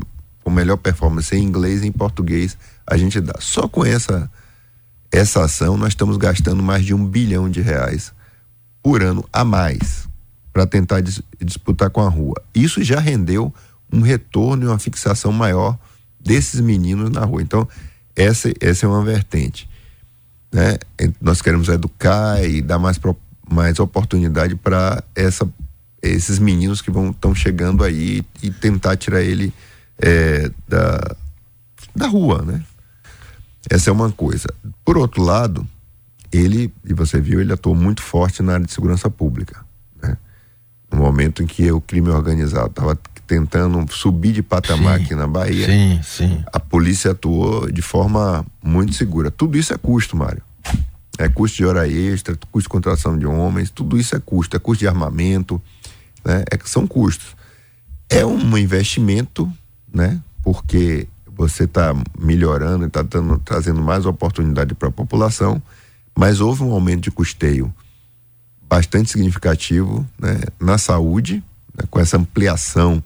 com 0.42 0.50
melhor 0.50 0.78
performance 0.78 1.36
em 1.36 1.44
inglês 1.44 1.84
e 1.84 1.88
em 1.88 1.92
português, 1.92 2.58
a 2.88 2.96
gente 2.96 3.20
dá. 3.20 3.36
Só 3.40 3.68
com 3.68 3.86
essa, 3.86 4.32
essa 5.12 5.44
ação 5.44 5.78
nós 5.78 5.90
estamos 5.90 6.16
gastando 6.16 6.64
mais 6.64 6.86
de 6.86 6.94
um 6.94 7.06
bilhão 7.06 7.50
de 7.50 7.62
reais 7.62 8.14
por 8.82 9.04
ano 9.04 9.28
a 9.34 9.44
mais 9.44 10.08
para 10.54 10.66
tentar 10.66 11.02
dis 11.02 11.22
disputar 11.42 11.90
com 11.90 12.02
a 12.02 12.10
rua. 12.10 12.42
Isso 12.56 12.82
já 12.84 13.00
rendeu 13.00 13.54
um 13.92 14.02
retorno 14.02 14.64
e 14.64 14.68
uma 14.68 14.80
fixação 14.80 15.32
maior 15.32 15.78
desses 16.20 16.60
meninos 16.62 17.10
na 17.10 17.26
rua. 17.26 17.42
Então, 17.42 17.68
essa, 18.22 18.52
essa 18.60 18.86
é 18.86 18.90
uma 18.90 19.04
vertente. 19.04 19.70
Né? 20.52 20.78
Nós 21.22 21.42
queremos 21.42 21.68
educar 21.70 22.44
e 22.44 22.62
dar 22.62 22.80
mais, 22.80 23.00
mais 23.50 23.80
oportunidade 23.80 24.56
para 24.56 25.04
esses 26.02 26.40
meninos 26.40 26.82
que 26.82 26.92
estão 26.92 27.34
chegando 27.34 27.84
aí 27.84 28.24
e 28.42 28.52
tentar 28.52 28.98
tirar 28.98 29.22
ele 29.22 29.54
é, 29.98 30.52
da, 30.68 31.16
da 31.96 32.08
rua, 32.08 32.42
né? 32.42 32.64
Essa 33.70 33.90
é 33.90 33.94
uma 33.94 34.12
coisa. 34.12 34.48
Por 34.84 34.98
outro 34.98 35.22
lado, 35.22 35.68
ele, 36.32 36.74
e 36.86 36.94
você 36.94 37.20
viu, 37.20 37.42
ele 37.42 37.54
atuou 37.54 37.76
muito 37.76 38.02
forte 38.02 38.42
na 38.42 38.54
área 38.54 38.66
de 38.66 38.72
segurança 38.72 39.10
pública 39.10 39.70
no 40.92 40.98
momento 40.98 41.44
em 41.44 41.46
que 41.46 41.72
o 41.72 41.80
crime 41.80 42.10
organizado 42.10 42.70
estava 42.70 42.98
tentando 43.30 43.86
subir 43.94 44.34
de 44.34 44.42
patamar 44.42 44.98
sim, 44.98 45.04
aqui 45.06 45.16
na 45.16 45.28
Bahia, 45.28 45.68
sim, 45.68 46.00
sim. 46.02 46.44
a 46.52 46.60
polícia 46.60 47.12
atuou 47.12 47.72
de 47.72 47.82
forma 47.84 48.44
muito 48.62 48.94
segura. 48.94 49.30
Tudo 49.30 49.56
isso 49.56 49.72
é 49.72 49.78
custo, 49.78 50.18
Mário. 50.18 50.42
É 51.16 51.30
custo 51.30 51.58
de 51.58 51.66
hora 51.66 51.88
extra, 51.88 52.36
custo 52.52 52.68
de 52.68 52.70
contratação 52.70 53.16
de 53.16 53.28
homens, 53.28 53.70
tudo 53.70 54.00
isso 54.00 54.16
é 54.16 54.20
custo, 54.20 54.56
é 54.56 54.60
custo 54.60 54.80
de 54.80 54.88
armamento, 54.88 55.62
né? 56.26 56.44
É 56.50 56.58
que 56.58 56.68
são 56.68 56.88
custos. 56.88 57.36
É 58.10 58.26
um 58.26 58.58
investimento, 58.58 59.52
né? 59.94 60.20
Porque 60.42 61.08
você 61.28 61.66
está 61.66 61.94
melhorando 62.20 62.86
e 62.86 62.88
está 62.88 63.06
trazendo 63.46 63.80
mais 63.80 64.08
oportunidade 64.08 64.74
para 64.74 64.90
a 64.90 64.92
população, 64.92 65.62
mas 66.18 66.42
houve 66.42 66.64
um 66.64 66.72
aumento 66.72 67.02
de 67.02 67.12
custeio 67.12 67.72
bastante 68.68 69.12
significativo 69.12 70.04
né, 70.18 70.42
na 70.60 70.80
saúde, 70.80 71.44
né, 71.78 71.86
com 71.92 72.00
essa 72.00 72.18
ampliação 72.18 73.04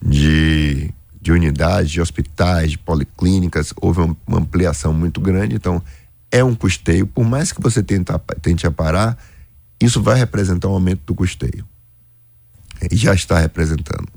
de, 0.00 0.92
de 1.20 1.32
unidades, 1.32 1.90
de 1.90 2.00
hospitais, 2.00 2.72
de 2.72 2.78
policlínicas, 2.78 3.72
houve 3.80 4.00
uma, 4.00 4.38
ampliação 4.38 4.92
muito 4.92 5.20
grande. 5.20 5.56
Então, 5.56 5.82
é 6.30 6.42
um 6.42 6.54
custeio, 6.54 7.06
por 7.06 7.24
mais 7.24 7.52
que 7.52 7.60
você 7.60 7.82
tenta, 7.82 8.18
tente 8.40 8.66
aparar, 8.66 9.18
isso 9.80 10.02
vai 10.02 10.18
representar 10.18 10.68
um 10.68 10.72
aumento 10.72 11.02
do 11.06 11.14
custeio. 11.14 11.64
E 12.90 12.96
já 12.96 13.14
está 13.14 13.38
representando. 13.38 14.08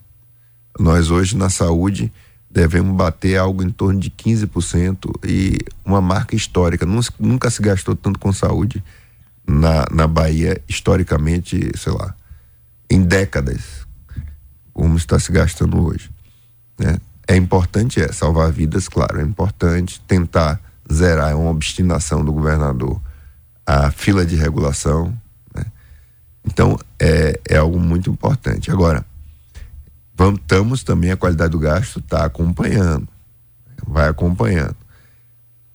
Nós 0.80 1.10
hoje 1.10 1.36
na 1.36 1.50
saúde 1.50 2.12
devemos 2.50 2.96
bater 2.96 3.38
algo 3.38 3.64
em 3.64 3.70
torno 3.70 4.00
de 4.00 4.10
15% 4.10 5.12
e 5.26 5.58
uma 5.86 6.02
marca 6.02 6.36
histórica. 6.36 6.86
Nunca 7.20 7.50
se 7.50 7.62
gastou 7.62 7.96
tanto 7.96 8.20
com 8.20 8.32
saúde 8.34 8.84
na, 9.48 9.86
na 9.92 10.08
Bahia, 10.08 10.62
historicamente, 10.68 11.72
sei 11.78 11.94
lá, 11.94 12.16
em 12.90 13.02
décadas, 13.02 13.88
como 14.82 14.98
está 14.98 15.20
se 15.20 15.32
gastando 15.32 15.80
hoje. 15.80 16.10
Né? 16.80 16.98
É 17.28 17.36
importante 17.36 18.02
é, 18.02 18.12
salvar 18.12 18.52
vidas, 18.52 18.90
claro, 18.90 19.20
é 19.20 19.24
importante 19.24 20.02
tentar 20.08 20.60
zerar, 20.92 21.30
é 21.30 21.36
uma 21.36 21.52
obstinação 21.52 22.26
do 22.26 22.34
governador 22.34 23.00
a 23.64 23.92
fila 23.92 24.26
de 24.26 24.36
regulação. 24.36 25.16
Né? 25.54 25.64
Então, 26.44 26.80
é, 27.00 27.40
é 27.48 27.58
algo 27.58 27.80
muito 27.80 28.10
importante. 28.10 28.72
Agora, 28.72 29.06
estamos 30.36 30.82
também, 30.82 31.12
a 31.12 31.18
qualidade 31.18 31.52
do 31.52 31.60
gasto 31.60 32.00
está 32.00 32.26
acompanhando, 32.26 33.08
vai 33.86 34.10
acompanhando. 34.10 34.76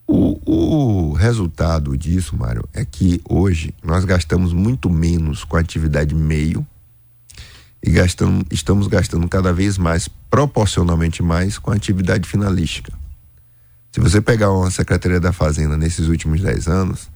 O, 0.04 1.10
o 1.10 1.12
resultado 1.12 1.96
disso, 1.96 2.36
Mário, 2.36 2.68
é 2.74 2.84
que 2.84 3.22
hoje 3.28 3.72
nós 3.84 4.04
gastamos 4.04 4.52
muito 4.52 4.90
menos 4.90 5.44
com 5.44 5.56
a 5.56 5.60
atividade 5.60 6.12
meio 6.12 6.66
e 7.86 7.90
gastamos, 7.90 8.44
estamos 8.50 8.88
gastando 8.88 9.28
cada 9.28 9.52
vez 9.52 9.78
mais, 9.78 10.08
proporcionalmente 10.08 11.22
mais, 11.22 11.56
com 11.56 11.70
a 11.70 11.76
atividade 11.76 12.28
finalística. 12.28 12.92
Se 13.92 14.00
você 14.00 14.20
pegar 14.20 14.50
uma 14.50 14.72
Secretaria 14.72 15.20
da 15.20 15.32
Fazenda 15.32 15.76
nesses 15.76 16.08
últimos 16.08 16.40
10 16.40 16.66
anos, 16.66 17.08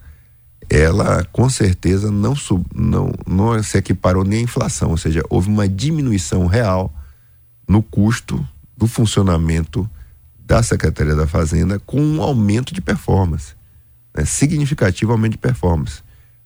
ela 0.69 1.25
com 1.25 1.49
certeza 1.49 2.09
não, 2.09 2.33
sub, 2.33 2.65
não, 2.73 3.11
não 3.27 3.61
se 3.61 3.77
equiparou 3.77 4.23
nem 4.23 4.39
à 4.39 4.43
inflação, 4.43 4.91
ou 4.91 4.97
seja, 4.97 5.21
houve 5.29 5.49
uma 5.49 5.67
diminuição 5.67 6.47
real 6.47 6.91
no 7.67 7.83
custo 7.83 8.47
do 8.77 8.87
funcionamento 8.87 9.87
da 10.39 10.63
Secretaria 10.63 11.15
da 11.15 11.27
Fazenda 11.27 11.79
com 11.79 12.01
um 12.01 12.21
aumento 12.21 12.73
de 12.73 12.79
performance, 12.79 13.53
né? 14.15 14.23
significativo 14.23 15.11
aumento 15.11 15.33
de 15.33 15.37
performance. 15.37 16.01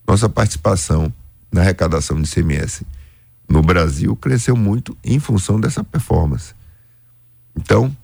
Nossa 0.07 0.27
participação 0.27 1.13
na 1.51 1.61
arrecadação 1.61 2.19
de 2.19 2.29
CMS 2.29 2.83
no 3.47 3.61
Brasil 3.61 4.15
cresceu 4.15 4.55
muito 4.55 4.97
em 5.03 5.19
função 5.19 5.59
dessa 5.59 5.83
performance. 5.83 6.53
Então, 7.55 7.95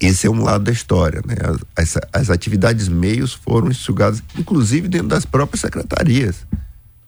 esse 0.00 0.26
é 0.26 0.30
um 0.30 0.42
lado 0.42 0.64
da 0.64 0.72
história, 0.72 1.22
né? 1.26 1.34
As, 1.76 1.96
as, 1.96 2.02
as 2.12 2.30
atividades 2.30 2.88
meios 2.88 3.32
foram 3.32 3.68
enxugadas, 3.68 4.22
inclusive 4.38 4.88
dentro 4.88 5.08
das 5.08 5.24
próprias 5.24 5.60
secretarias, 5.60 6.46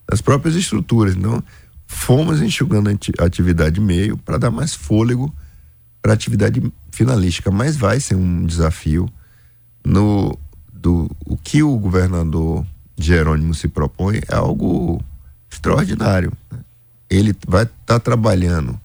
das 0.09 0.21
próprias 0.21 0.57
estruturas. 0.57 1.15
Então, 1.15 1.43
fomos 1.87 2.43
enxugando 2.43 2.91
a 2.91 3.25
atividade 3.25 3.81
meio 3.81 4.17
para 4.17 4.39
dar 4.39 4.51
mais 4.51 4.75
fôlego 4.75 5.33
para 6.03 6.13
a 6.13 6.15
atividade 6.15 6.63
finalística, 6.91 7.51
mas 7.51 7.77
vai 7.77 8.01
ser 8.01 8.17
um 8.17 8.45
desafio 8.45 9.09
no 9.85 10.37
do 10.73 11.11
o 11.27 11.37
que 11.37 11.63
o 11.63 11.77
governador 11.77 12.65
Jerônimo 12.97 13.55
se 13.55 13.69
propõe 13.69 14.21
é 14.29 14.35
algo 14.35 15.03
extraordinário. 15.51 16.33
Né? 16.51 16.59
Ele 17.11 17.35
vai 17.47 17.65
estar 17.65 17.77
tá 17.85 18.01
trabalhando 18.01 18.81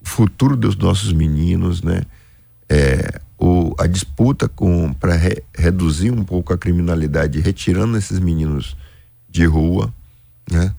o 0.00 0.08
futuro 0.08 0.56
dos 0.56 0.74
nossos 0.76 1.12
meninos, 1.12 1.82
né? 1.82 2.02
É, 2.68 3.20
o, 3.38 3.74
a 3.78 3.86
disputa 3.86 4.50
para 4.98 5.14
re, 5.14 5.42
reduzir 5.54 6.10
um 6.10 6.24
pouco 6.24 6.52
a 6.52 6.58
criminalidade, 6.58 7.40
retirando 7.40 7.96
esses 7.96 8.18
meninos 8.18 8.76
de 9.30 9.44
rua, 9.44 9.92
né? 10.50 10.74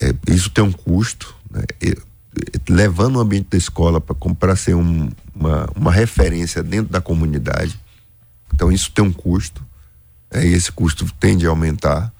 é, 0.00 0.14
isso 0.32 0.50
tem 0.50 0.64
um 0.64 0.72
custo, 0.72 1.34
né? 1.50 1.62
e, 1.80 1.96
levando 2.68 3.16
o 3.16 3.20
ambiente 3.20 3.48
da 3.50 3.56
escola 3.56 4.00
para 4.00 4.56
ser 4.56 4.74
um, 4.74 5.08
uma, 5.34 5.68
uma 5.74 5.92
referência 5.92 6.62
dentro 6.62 6.92
da 6.92 7.00
comunidade. 7.00 7.78
Então 8.52 8.72
isso 8.72 8.90
tem 8.90 9.04
um 9.04 9.12
custo, 9.12 9.64
é, 10.30 10.44
esse 10.44 10.70
custo 10.72 11.06
tende 11.18 11.46
a 11.46 11.50
aumentar. 11.50 12.12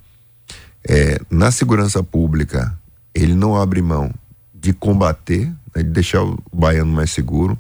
É, 0.87 1.19
na 1.31 1.51
segurança 1.51 2.03
pública, 2.03 2.79
ele 3.15 3.35
não 3.35 3.57
abre 3.57 3.81
mão 3.81 4.13
de 4.53 4.73
combater, 4.73 5.47
né, 5.75 5.83
de 5.83 5.91
deixar 5.91 6.23
o 6.23 6.43
baiano 6.53 6.93
mais 6.93 7.11
seguro. 7.11 7.59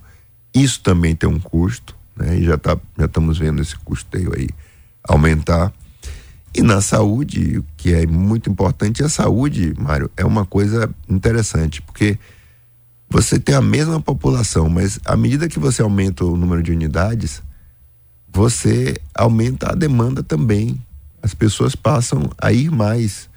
Isso 0.53 0.81
também 0.81 1.15
tem 1.15 1.29
um 1.29 1.39
custo, 1.39 1.95
né, 2.17 2.39
e 2.39 2.45
já, 2.45 2.57
tá, 2.57 2.79
já 2.99 3.07
estamos 3.07 3.39
vendo 3.39 3.63
esse 3.63 3.77
custeio 3.77 4.33
aí 4.37 4.49
aumentar. 5.07 5.73
E 6.55 6.63
na 6.63 6.81
saúde, 6.81 7.59
o 7.59 7.65
que 7.77 7.93
é 7.93 8.07
muito 8.07 8.49
importante, 8.49 9.03
a 9.03 9.09
saúde, 9.09 9.75
Mário, 9.77 10.11
é 10.17 10.25
uma 10.25 10.47
coisa 10.47 10.89
interessante, 11.09 11.83
porque 11.83 12.19
você 13.11 13.39
tem 13.39 13.55
a 13.55 13.61
mesma 13.61 14.01
população, 14.01 14.69
mas 14.69 14.99
à 15.05 15.17
medida 15.17 15.49
que 15.49 15.59
você 15.59 15.83
aumenta 15.83 16.25
o 16.25 16.37
número 16.37 16.63
de 16.63 16.73
unidades, 16.73 17.43
você 18.33 18.97
aumenta 19.15 19.71
a 19.71 19.75
demanda 19.75 20.23
também. 20.23 20.81
As 21.23 21.35
pessoas 21.35 21.77
passam 21.77 22.31
a 22.37 22.53
ir 22.53 22.71
mais. 22.71 23.29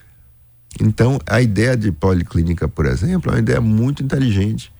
Então, 0.80 1.20
a 1.26 1.42
ideia 1.42 1.76
de 1.76 1.92
policlínica, 1.92 2.68
por 2.68 2.86
exemplo, 2.86 3.32
é 3.32 3.36
uma 3.36 3.40
ideia 3.40 3.60
muito 3.60 4.04
inteligente, 4.04 4.72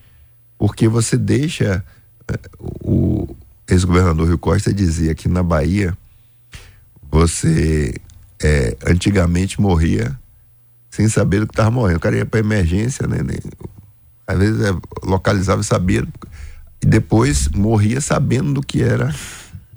porque 0.56 0.88
você 0.88 1.16
deixa. 1.16 1.84
Eh, 2.28 2.38
o 2.80 3.36
ex-governador 3.68 4.26
Rio 4.26 4.38
Costa 4.38 4.72
dizia 4.72 5.14
que 5.14 5.28
na 5.28 5.42
Bahia 5.42 5.96
você 7.10 7.94
é, 8.42 8.76
antigamente 8.86 9.60
morria 9.60 10.18
sem 10.90 11.08
saber 11.08 11.40
do 11.40 11.46
que 11.46 11.52
estava 11.52 11.70
morrendo. 11.70 11.96
O 11.96 12.00
cara 12.00 12.16
ia 12.16 12.26
para 12.26 12.40
emergência, 12.40 13.06
né? 13.06 13.18
Às 14.26 14.38
vezes 14.38 14.60
é, 14.60 14.74
localizava 15.02 15.60
e 15.60 15.64
sabia. 15.64 16.06
E 16.82 16.86
depois 16.86 17.48
morria 17.48 18.00
sabendo 18.00 18.54
do 18.54 18.62
que 18.62 18.82
era, 18.82 19.14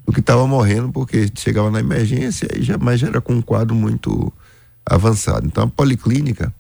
do 0.06 0.14
que 0.14 0.20
estava 0.20 0.46
morrendo, 0.48 0.92
porque 0.92 1.30
chegava 1.36 1.72
na 1.72 1.80
emergência 1.80 2.48
e 2.56 2.62
já, 2.62 2.78
mas 2.78 3.00
já 3.00 3.08
era 3.08 3.22
com 3.22 3.34
um 3.34 3.42
quadro 3.42 3.76
muito 3.76 4.32
avançado. 4.86 5.46
Então 5.46 5.64
a 5.64 5.68
policlínica 5.68 6.54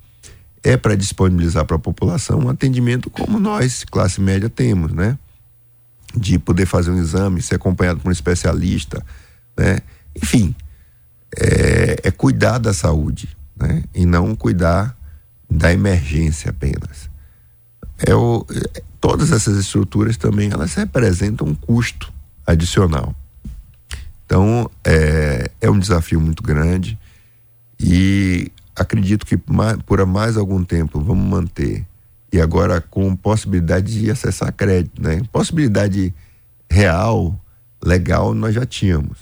é 0.64 0.78
para 0.78 0.96
disponibilizar 0.96 1.66
para 1.66 1.76
a 1.76 1.80
população 1.80 2.40
um 2.40 2.50
atendimento 2.50 3.10
como 3.10 3.40
nós, 3.40 3.84
classe 3.84 4.22
média, 4.22 4.50
temos, 4.50 4.94
né? 4.94 5.18
De 6.16 6.38
poder 6.38 6.66
fazer 6.66 6.92
um 6.92 7.00
exame, 7.00 7.42
ser 7.42 7.56
acompanhado 7.56 8.00
por 8.00 8.10
um 8.10 8.12
especialista, 8.12 9.04
né? 9.58 9.80
Enfim, 10.16 10.54
é, 11.38 12.02
é 12.04 12.12
cuidar 12.12 12.60
da 12.60 12.74
saúde, 12.74 13.36
né? 13.56 13.84
E 13.94 14.06
não 14.06 14.36
cuidar 14.36 14.96
da 15.50 15.74
emergência 15.74 16.52
apenas. 16.52 17.10
É 17.98 18.14
o, 18.14 18.46
todas 19.00 19.32
essas 19.32 19.58
estruturas 19.58 20.18
também 20.18 20.52
elas 20.52 20.76
representam 20.76 21.48
um 21.48 21.56
custo 21.56 22.12
adicional. 22.46 23.16
Então 24.26 24.70
é, 24.84 25.50
é 25.60 25.70
um 25.70 25.80
desafio 25.80 26.22
muito 26.22 26.44
grande 26.44 26.98
e 27.82 28.52
acredito 28.76 29.26
que 29.26 29.38
por 29.38 30.06
mais 30.06 30.38
algum 30.38 30.64
tempo 30.64 31.00
vamos 31.02 31.26
manter 31.26 31.86
e 32.32 32.40
agora 32.40 32.80
com 32.80 33.16
possibilidade 33.16 34.00
de 34.00 34.10
acessar 34.10 34.54
crédito, 34.54 35.02
né? 35.02 35.22
Possibilidade 35.32 36.14
real, 36.70 37.38
legal 37.84 38.34
nós 38.34 38.56
já 38.56 38.66
tínhamos, 38.66 39.18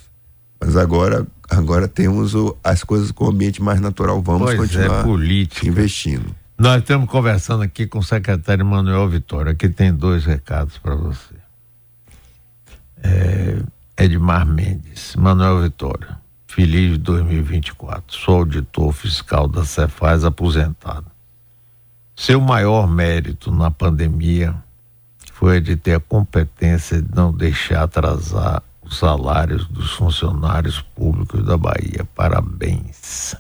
mas 0.60 0.76
agora 0.76 1.26
agora 1.50 1.88
temos 1.88 2.36
o, 2.36 2.56
as 2.64 2.84
coisas 2.84 3.12
com 3.12 3.26
o 3.26 3.30
ambiente 3.30 3.62
mais 3.62 3.82
natural. 3.82 4.22
Vamos 4.22 4.44
pois 4.44 4.56
é, 4.56 4.58
continuar 4.58 5.06
é, 5.06 5.68
investindo. 5.68 6.36
Nós 6.58 6.82
estamos 6.82 7.10
conversando 7.10 7.64
aqui 7.64 7.88
com 7.88 8.00
o 8.00 8.04
secretário 8.04 8.66
Manuel 8.66 9.08
Vitória, 9.08 9.56
que 9.56 9.70
tem 9.70 9.94
dois 9.94 10.26
recados 10.26 10.78
para 10.78 10.94
você. 10.94 11.36
É, 13.02 13.60
Edmar 13.98 14.46
Mendes, 14.46 15.16
Manuel 15.16 15.62
Vitória, 15.62 16.18
feliz 16.50 16.98
2024, 16.98 18.18
sou 18.18 18.38
auditor 18.38 18.92
fiscal 18.92 19.48
da 19.48 19.64
Cefaz 19.64 20.26
aposentado. 20.26 21.06
Seu 22.16 22.42
maior 22.42 22.88
mérito 22.88 23.52
na 23.52 23.70
pandemia 23.70 24.56
foi 25.32 25.62
de 25.62 25.76
ter 25.76 25.94
a 25.94 26.00
competência 26.00 27.04
de 27.04 27.16
não 27.16 27.32
deixar 27.32 27.84
atrasar 27.84 28.64
os 28.82 28.98
salários 28.98 29.68
dos 29.68 29.92
funcionários 29.92 30.82
públicos 30.82 31.46
da 31.46 31.56
Bahia. 31.56 32.04
Parabéns. 32.16 33.36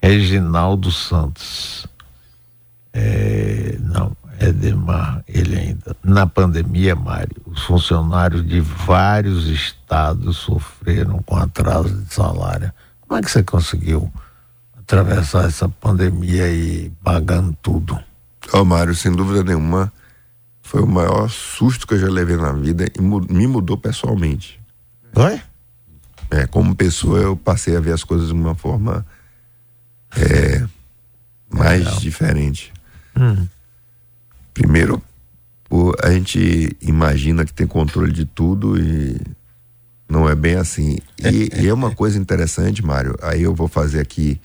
Reginaldo 0.00 0.92
Santos. 0.92 1.86
É, 2.92 3.78
não, 3.80 4.14
Edemar, 4.40 5.22
ele 5.26 5.56
ainda. 5.56 5.96
Na 6.04 6.26
pandemia, 6.26 6.94
Mário, 6.94 7.36
os 7.46 7.62
funcionários 7.62 8.46
de 8.46 8.60
vários 8.60 9.46
estados 9.46 10.36
sofreram 10.38 11.22
com 11.22 11.36
atraso 11.36 11.94
de 12.02 12.12
salário. 12.12 12.72
Como 13.00 13.18
é 13.18 13.22
que 13.22 13.30
você 13.30 13.42
conseguiu 13.42 14.12
atravessar 14.78 15.46
essa 15.46 15.68
pandemia 15.68 16.48
e 16.48 16.90
pagando 17.02 17.56
tudo? 17.62 17.98
Ó, 18.52 18.60
oh, 18.60 18.64
Mário, 18.64 18.94
sem 18.94 19.12
dúvida 19.12 19.42
nenhuma, 19.42 19.92
foi 20.62 20.82
o 20.82 20.86
maior 20.86 21.28
susto 21.28 21.86
que 21.86 21.94
eu 21.94 21.98
já 21.98 22.08
levei 22.08 22.36
na 22.36 22.52
vida 22.52 22.86
e 22.94 23.00
me 23.00 23.46
mudou 23.46 23.76
pessoalmente. 23.76 24.60
Oi? 25.14 25.40
É, 26.30 26.46
como 26.46 26.74
pessoa 26.74 27.20
eu 27.20 27.36
passei 27.36 27.76
a 27.76 27.80
ver 27.80 27.92
as 27.92 28.02
coisas 28.04 28.28
de 28.28 28.34
uma 28.34 28.54
forma 28.54 29.06
é, 30.16 30.66
mais 31.48 31.84
Legal. 31.84 32.00
diferente. 32.00 32.72
Hum. 33.16 33.46
Primeiro, 34.56 35.02
a 36.02 36.10
gente 36.10 36.74
imagina 36.80 37.44
que 37.44 37.52
tem 37.52 37.66
controle 37.66 38.10
de 38.10 38.24
tudo 38.24 38.80
e 38.80 39.20
não 40.08 40.26
é 40.26 40.34
bem 40.34 40.54
assim. 40.54 40.96
E, 41.22 41.50
e 41.60 41.68
é 41.68 41.74
uma 41.74 41.94
coisa 41.94 42.18
interessante, 42.18 42.82
Mário. 42.82 43.14
Aí 43.20 43.42
eu 43.42 43.54
vou 43.54 43.68
fazer 43.68 44.00
aqui 44.00 44.40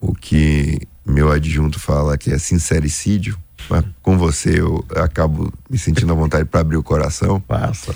o 0.00 0.12
que 0.12 0.80
meu 1.06 1.30
adjunto 1.30 1.78
fala 1.78 2.18
que 2.18 2.32
é 2.32 2.38
sincericídio. 2.38 3.38
Mas 3.70 3.84
com 4.02 4.18
você 4.18 4.58
eu 4.60 4.84
acabo 4.96 5.52
me 5.70 5.78
sentindo 5.78 6.12
à 6.12 6.16
vontade 6.16 6.44
para 6.44 6.58
abrir 6.60 6.76
o 6.76 6.82
coração. 6.82 7.40
Passa. 7.40 7.94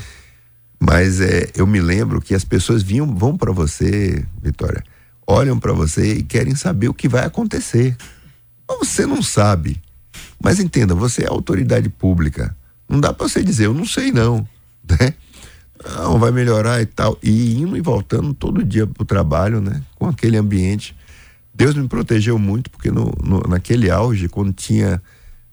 Mas 0.79 1.21
é, 1.21 1.51
eu 1.57 1.67
me 1.67 1.81
lembro 1.81 2.21
que 2.21 2.37
as 2.37 2.45
pessoas 2.45 2.85
vinham, 2.85 3.13
vão 3.17 3.37
para 3.37 3.51
você, 3.51 4.25
Vitória, 4.41 4.85
olham 5.27 5.59
para 5.59 5.73
você 5.73 6.15
e 6.15 6.23
querem 6.23 6.55
saber 6.55 6.89
o 6.89 6.95
que 6.95 7.09
vai 7.09 7.25
acontecer. 7.25 7.97
Mas 8.69 8.79
você 8.79 9.07
não 9.07 9.21
sabe. 9.21 9.83
Mas 10.43 10.59
entenda, 10.59 10.95
você 10.95 11.25
é 11.25 11.29
autoridade 11.29 11.89
pública. 11.89 12.55
Não 12.89 13.01
dá 13.01 13.13
para 13.13 13.29
você 13.29 13.43
dizer, 13.43 13.67
eu 13.67 13.75
não 13.75 13.87
sei 13.87 14.11
não, 14.11 14.47
né? 14.89 15.15
Não, 15.97 16.19
vai 16.19 16.31
melhorar 16.31 16.81
e 16.81 16.87
tal. 16.87 17.19
E 17.23 17.61
indo 17.61 17.77
e 17.77 17.81
voltando 17.81 18.35
todo 18.35 18.65
dia 18.65 18.87
pro 18.87 19.05
trabalho, 19.05 19.61
né? 19.61 19.83
Com 19.97 20.07
aquele 20.07 20.37
ambiente. 20.37 20.95
Deus 21.55 21.75
me 21.75 21.87
protegeu 21.87 22.39
muito, 22.39 22.71
porque 22.71 22.91
no, 22.91 23.13
no, 23.23 23.41
naquele 23.49 23.91
auge, 23.91 24.29
quando 24.29 24.53
tinha 24.53 25.03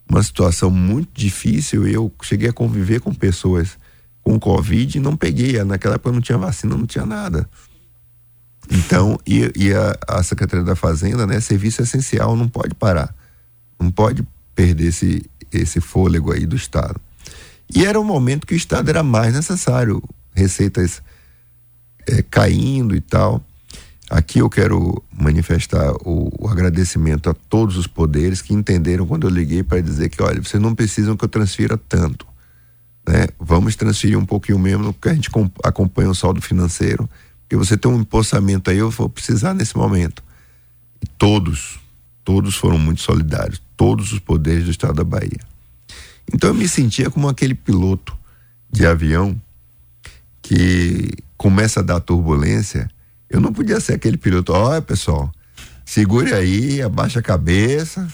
uma 0.10 0.24
situação 0.24 0.70
muito 0.70 1.10
difícil, 1.14 1.88
eu 1.88 2.12
cheguei 2.24 2.50
a 2.50 2.54
conviver 2.54 3.00
com 3.00 3.14
pessoas 3.14 3.78
com 4.24 4.40
Covid 4.40 4.98
e 4.98 5.02
não 5.02 5.16
peguei. 5.16 5.64
Naquela 5.64 5.96
época 5.96 6.12
não 6.12 6.22
tinha 6.22 6.38
vacina, 6.38 6.76
não 6.76 6.86
tinha 6.86 7.06
nada. 7.06 7.50
Então, 8.72 9.20
e, 9.26 9.52
e 9.56 9.74
a, 9.74 9.98
a, 10.08 10.24
Secretaria 10.24 10.66
da 10.66 10.76
Fazenda, 10.76 11.26
né? 11.26 11.40
Serviço 11.40 11.82
essencial, 11.82 12.36
não 12.36 12.48
pode 12.48 12.76
parar. 12.76 13.14
Não 13.80 13.92
pode 13.92 14.26
perder 14.56 14.88
esse, 14.88 15.24
esse 15.52 15.80
fôlego 15.80 16.32
aí 16.32 16.46
do 16.46 16.56
Estado. 16.56 17.00
E 17.74 17.86
era 17.86 18.00
um 18.00 18.04
momento 18.04 18.48
que 18.48 18.54
o 18.54 18.58
Estado 18.58 18.90
era 18.90 19.04
mais 19.04 19.34
necessário, 19.34 20.02
receitas 20.34 21.02
é, 22.08 22.22
caindo 22.22 22.96
e 22.96 23.02
tal. 23.02 23.44
Aqui 24.10 24.40
eu 24.40 24.50
quero 24.50 25.04
manifestar 25.16 25.92
o, 26.04 26.32
o, 26.40 26.48
agradecimento 26.48 27.30
a 27.30 27.34
todos 27.34 27.78
os 27.78 27.86
poderes 27.86 28.42
que 28.42 28.56
entenderam 28.56 29.06
quando 29.06 29.28
eu 29.28 29.30
liguei 29.30 29.62
para 29.62 29.82
dizer 29.82 30.10
que, 30.10 30.22
olha, 30.24 30.42
vocês 30.42 30.62
não 30.62 30.74
precisam 30.74 31.16
que 31.16 31.24
eu 31.24 31.30
transfira 31.30 31.78
tanto. 31.78 32.26
Né? 33.08 33.28
Vamos 33.40 33.76
transferir 33.76 34.18
um 34.18 34.26
pouquinho 34.26 34.58
mesmo, 34.58 34.94
porque 34.94 35.10
a 35.10 35.14
gente 35.14 35.30
acompanha 35.64 36.10
o 36.10 36.16
saldo 36.16 36.42
financeiro. 36.42 37.08
Porque 37.42 37.56
você 37.56 37.78
tem 37.78 37.92
um 37.92 38.02
empossamento 38.02 38.72
aí, 38.72 38.78
eu 38.78 38.90
vou 38.90 39.10
precisar 39.10 39.54
nesse 39.54 39.78
momento. 39.78 40.24
E 41.02 41.06
todos, 41.06 41.80
todos 42.30 42.54
foram 42.54 42.78
muito 42.78 43.02
solidários, 43.02 43.60
todos 43.76 44.14
os 44.14 44.20
poderes 44.20 44.66
do 44.66 44.70
estado 44.70 44.94
da 44.94 45.04
Bahia. 45.04 45.40
Então 46.32 46.52
eu 46.52 46.54
me 46.54 46.70
sentia 46.70 47.10
como 47.10 47.28
aquele 47.28 47.56
piloto 47.56 48.16
de 48.72 48.86
avião 48.86 49.36
que 50.40 51.10
começa 51.36 51.80
a 51.80 51.84
dar 51.84 52.00
turbulência 52.00 52.88
eu 53.28 53.42
não 53.42 53.52
podia 53.52 53.80
ser 53.80 53.94
aquele 53.94 54.16
piloto, 54.16 54.54
olha 54.54 54.80
pessoal, 54.80 55.32
segure 55.84 56.32
aí, 56.32 56.84
abaixa 56.84 57.18
a 57.18 57.24
cabeça, 57.24 58.08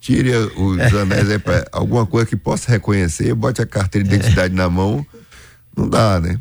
tire 0.00 0.34
os 0.34 0.94
anéis 0.94 1.30
aí 1.30 1.38
pra 1.38 1.64
alguma 1.70 2.04
coisa 2.04 2.26
que 2.26 2.36
possa 2.36 2.72
reconhecer, 2.72 3.32
bote 3.32 3.62
a 3.62 3.66
carteira 3.66 4.08
de 4.08 4.12
identidade 4.12 4.54
na 4.54 4.68
mão. 4.68 5.06
Não 5.76 5.88
dá, 5.88 6.20
né? 6.20 6.40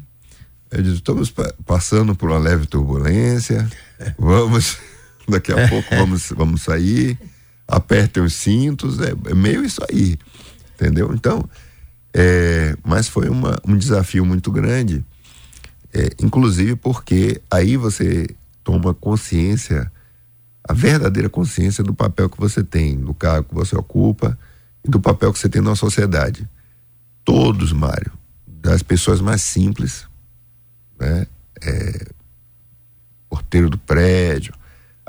Eu 0.71 0.81
disse, 0.81 0.95
estamos 0.95 1.31
passando 1.65 2.15
por 2.15 2.31
uma 2.31 2.39
leve 2.39 2.65
turbulência, 2.65 3.69
vamos, 4.17 4.79
daqui 5.29 5.51
a 5.51 5.67
pouco 5.67 5.95
vamos, 5.95 6.29
vamos 6.35 6.61
sair, 6.61 7.17
apertem 7.67 8.23
os 8.23 8.33
cintos, 8.33 8.99
é, 8.99 9.13
é 9.29 9.33
meio 9.33 9.63
isso 9.63 9.81
aí, 9.89 10.17
entendeu? 10.73 11.13
Então, 11.13 11.47
é, 12.13 12.75
mas 12.83 13.07
foi 13.07 13.29
uma, 13.29 13.57
um 13.67 13.77
desafio 13.77 14.25
muito 14.25 14.51
grande 14.51 15.03
é, 15.95 16.09
inclusive 16.21 16.75
porque 16.75 17.41
aí 17.49 17.77
você 17.77 18.27
toma 18.65 18.93
consciência, 18.93 19.89
a 20.61 20.73
verdadeira 20.73 21.29
consciência 21.29 21.81
do 21.81 21.93
papel 21.93 22.29
que 22.29 22.37
você 22.37 22.61
tem, 22.61 22.99
do 22.99 23.13
cargo 23.13 23.47
que 23.47 23.55
você 23.55 23.77
ocupa 23.77 24.37
e 24.83 24.89
do 24.89 24.99
papel 24.99 25.31
que 25.31 25.39
você 25.39 25.47
tem 25.47 25.61
na 25.61 25.73
sociedade. 25.73 26.49
Todos, 27.23 27.71
Mário, 27.71 28.11
das 28.45 28.83
pessoas 28.83 29.21
mais 29.21 29.41
simples, 29.41 30.05
né? 30.99 31.25
É, 31.61 32.07
porteiro 33.29 33.69
do 33.69 33.77
prédio, 33.77 34.53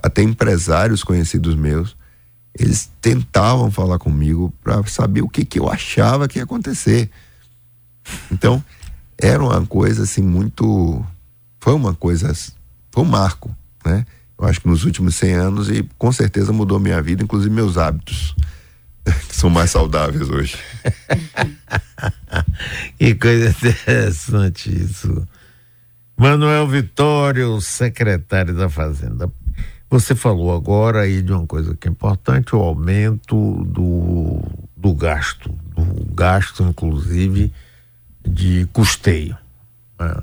até 0.02 0.22
empresários 0.22 1.02
conhecidos 1.02 1.54
meus, 1.54 1.96
eles 2.58 2.90
tentavam 3.00 3.70
falar 3.70 3.98
comigo 3.98 4.52
para 4.62 4.84
saber 4.86 5.22
o 5.22 5.28
que, 5.28 5.44
que 5.44 5.58
eu 5.58 5.70
achava 5.70 6.28
que 6.28 6.38
ia 6.38 6.44
acontecer. 6.44 7.10
Então, 8.30 8.62
era 9.18 9.42
uma 9.42 9.64
coisa 9.66 10.02
assim 10.02 10.22
muito 10.22 11.04
foi 11.60 11.74
uma 11.74 11.94
coisa 11.94 12.32
foi 12.92 13.02
um 13.02 13.06
marco 13.06 13.54
né? 13.84 14.04
Eu 14.38 14.46
acho 14.46 14.60
que 14.60 14.68
nos 14.68 14.84
últimos 14.84 15.16
100 15.16 15.32
anos 15.34 15.70
e 15.70 15.88
com 15.96 16.12
certeza 16.12 16.52
mudou 16.52 16.78
minha 16.78 17.00
vida 17.00 17.22
inclusive 17.22 17.52
meus 17.52 17.78
hábitos 17.78 18.34
que 19.28 19.34
são 19.34 19.48
mais 19.48 19.70
saudáveis 19.70 20.28
hoje. 20.28 20.58
Que 22.98 23.14
coisa 23.14 23.50
interessante 23.50 24.74
isso. 24.74 25.26
Manuel 26.16 26.66
Vitório 26.66 27.60
secretário 27.60 28.54
da 28.54 28.68
Fazenda 28.68 29.30
você 29.88 30.14
falou 30.14 30.54
agora 30.54 31.02
aí 31.02 31.22
de 31.22 31.32
uma 31.32 31.46
coisa 31.46 31.76
que 31.76 31.88
é 31.88 31.90
importante 31.90 32.54
o 32.54 32.60
aumento 32.60 33.64
do, 33.64 34.40
do 34.76 34.94
gasto 34.94 35.50
do 35.76 36.14
gasto 36.14 36.62
inclusive 36.62 37.52
de 38.26 38.66
custeio. 38.72 39.36
Né? 39.98 40.14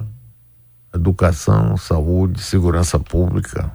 Educação, 0.93 1.78
saúde, 1.78 2.41
segurança 2.41 2.99
pública. 2.99 3.71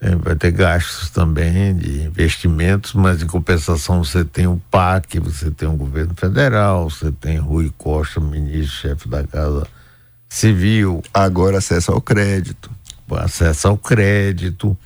É, 0.00 0.14
vai 0.14 0.36
ter 0.36 0.52
gastos 0.52 1.10
também 1.10 1.76
de 1.76 2.02
investimentos, 2.02 2.94
mas 2.94 3.20
em 3.20 3.26
compensação 3.26 4.04
você 4.04 4.24
tem 4.24 4.46
o 4.46 4.60
PAC, 4.70 5.18
você 5.18 5.50
tem 5.50 5.68
o 5.68 5.76
governo 5.76 6.14
federal, 6.16 6.88
você 6.88 7.10
tem 7.10 7.36
Rui 7.38 7.72
Costa, 7.76 8.20
ministro-chefe 8.20 9.08
da 9.08 9.24
Casa 9.26 9.66
Civil. 10.28 11.02
Agora 11.12 11.58
acesso 11.58 11.90
ao 11.90 12.00
crédito. 12.00 12.70
Acesso 13.16 13.68
ao 13.68 13.76
crédito. 13.76 14.76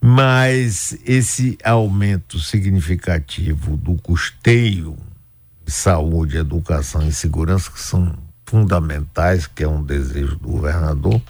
Mas 0.00 0.98
esse 1.04 1.58
aumento 1.62 2.38
significativo 2.38 3.76
do 3.76 3.96
custeio 3.96 4.96
saúde, 5.70 6.36
educação 6.36 7.06
e 7.06 7.12
segurança, 7.12 7.70
que 7.70 7.80
são 7.80 8.12
fundamentais, 8.44 9.46
que 9.46 9.62
é 9.62 9.68
um 9.68 9.82
desejo 9.82 10.36
do 10.36 10.48
governador, 10.48 11.22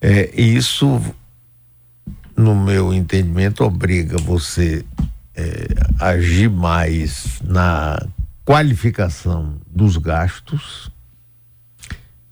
é, 0.00 0.30
isso, 0.40 1.00
no 2.36 2.54
meu 2.54 2.92
entendimento, 2.92 3.62
obriga 3.62 4.16
você 4.18 4.84
é, 5.34 5.68
agir 5.98 6.50
mais 6.50 7.40
na 7.44 8.04
qualificação 8.44 9.58
dos 9.66 9.96
gastos 9.96 10.90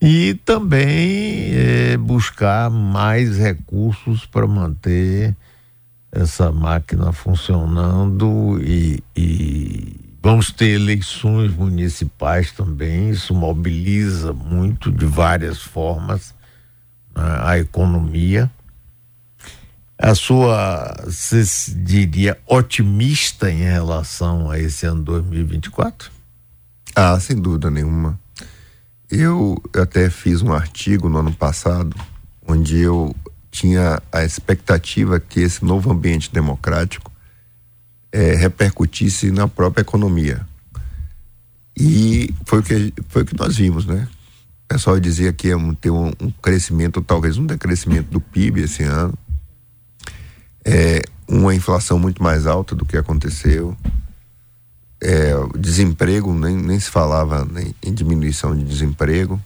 e 0.00 0.34
também 0.44 1.50
é, 1.52 1.96
buscar 1.96 2.70
mais 2.70 3.36
recursos 3.36 4.24
para 4.26 4.46
manter 4.46 5.34
essa 6.12 6.50
máquina 6.52 7.12
funcionando 7.12 8.58
e, 8.62 9.02
e 9.16 10.08
Vamos 10.20 10.50
ter 10.50 10.74
eleições 10.74 11.54
municipais 11.54 12.50
também, 12.50 13.10
isso 13.10 13.32
mobiliza 13.32 14.32
muito 14.32 14.90
de 14.90 15.06
várias 15.06 15.58
formas 15.58 16.34
né, 17.16 17.38
a 17.40 17.58
economia. 17.58 18.50
A 19.96 20.14
sua, 20.14 21.04
você 21.06 21.42
diria, 21.76 22.36
otimista 22.46 23.50
em 23.50 23.62
relação 23.62 24.50
a 24.50 24.58
esse 24.58 24.86
ano 24.86 25.02
2024? 25.02 26.10
Ah, 26.94 27.18
sem 27.20 27.40
dúvida 27.40 27.70
nenhuma. 27.70 28.18
Eu 29.10 29.56
até 29.74 30.10
fiz 30.10 30.42
um 30.42 30.52
artigo 30.52 31.08
no 31.08 31.18
ano 31.18 31.32
passado, 31.32 31.96
onde 32.46 32.78
eu 32.78 33.14
tinha 33.50 34.02
a 34.12 34.22
expectativa 34.22 35.18
que 35.18 35.40
esse 35.40 35.64
novo 35.64 35.90
ambiente 35.90 36.32
democrático 36.32 37.10
é, 38.12 38.34
repercutisse 38.34 39.30
na 39.30 39.48
própria 39.48 39.82
economia. 39.82 40.46
E 41.76 42.34
foi 42.44 42.58
o 42.58 42.62
que, 42.62 42.92
foi 43.08 43.22
o 43.22 43.24
que 43.24 43.38
nós 43.38 43.56
vimos, 43.56 43.86
né? 43.86 44.08
O 44.64 44.74
pessoal 44.74 45.00
dizia 45.00 45.32
que 45.32 45.48
ia 45.48 45.56
ter 45.80 45.90
um, 45.90 46.12
um 46.20 46.30
crescimento, 46.42 47.00
talvez 47.00 47.38
um 47.38 47.46
decrescimento 47.46 48.10
do 48.10 48.20
PIB 48.20 48.62
esse 48.62 48.82
ano. 48.82 49.14
É, 50.64 51.02
uma 51.26 51.54
inflação 51.54 51.98
muito 51.98 52.22
mais 52.22 52.46
alta 52.46 52.74
do 52.74 52.84
que 52.84 52.96
aconteceu. 52.96 53.76
É, 55.00 55.32
desemprego, 55.56 56.34
nem, 56.34 56.56
nem 56.56 56.80
se 56.80 56.90
falava 56.90 57.46
nem, 57.50 57.74
em 57.82 57.94
diminuição 57.94 58.56
de 58.56 58.64
desemprego. 58.64 59.40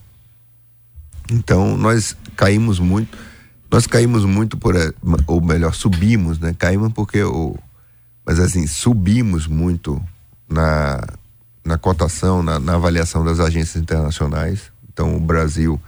Então 1.31 1.77
nós 1.77 2.15
caímos 2.35 2.79
muito, 2.79 3.17
nós 3.71 3.85
caímos 3.85 4.25
muito 4.25 4.57
por, 4.57 4.75
ou 5.27 5.41
melhor, 5.41 5.73
subimos, 5.73 6.39
né? 6.39 6.55
Caímos 6.57 6.91
porque 6.93 7.23
o, 7.23 7.55
mas 8.25 8.39
assim 8.39 8.65
subimos 8.67 9.47
muito 9.47 10.01
na 10.49 11.01
na 11.63 11.77
cotação, 11.77 12.43
na, 12.43 12.59
na 12.59 12.75
avaliação 12.75 13.23
das 13.23 13.39
agências 13.39 13.81
internacionais. 13.81 14.71
Então 14.91 15.15
o 15.15 15.19
Brasil 15.19 15.79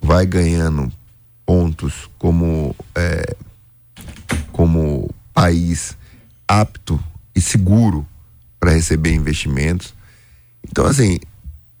vai 0.00 0.26
ganhando 0.26 0.92
pontos 1.46 2.10
como 2.18 2.76
é, 2.94 3.34
como 4.52 5.10
país 5.32 5.96
apto 6.46 7.02
e 7.34 7.40
seguro 7.40 8.06
para 8.64 8.72
receber 8.72 9.12
investimentos. 9.12 9.92
Então, 10.66 10.86
assim, 10.86 11.20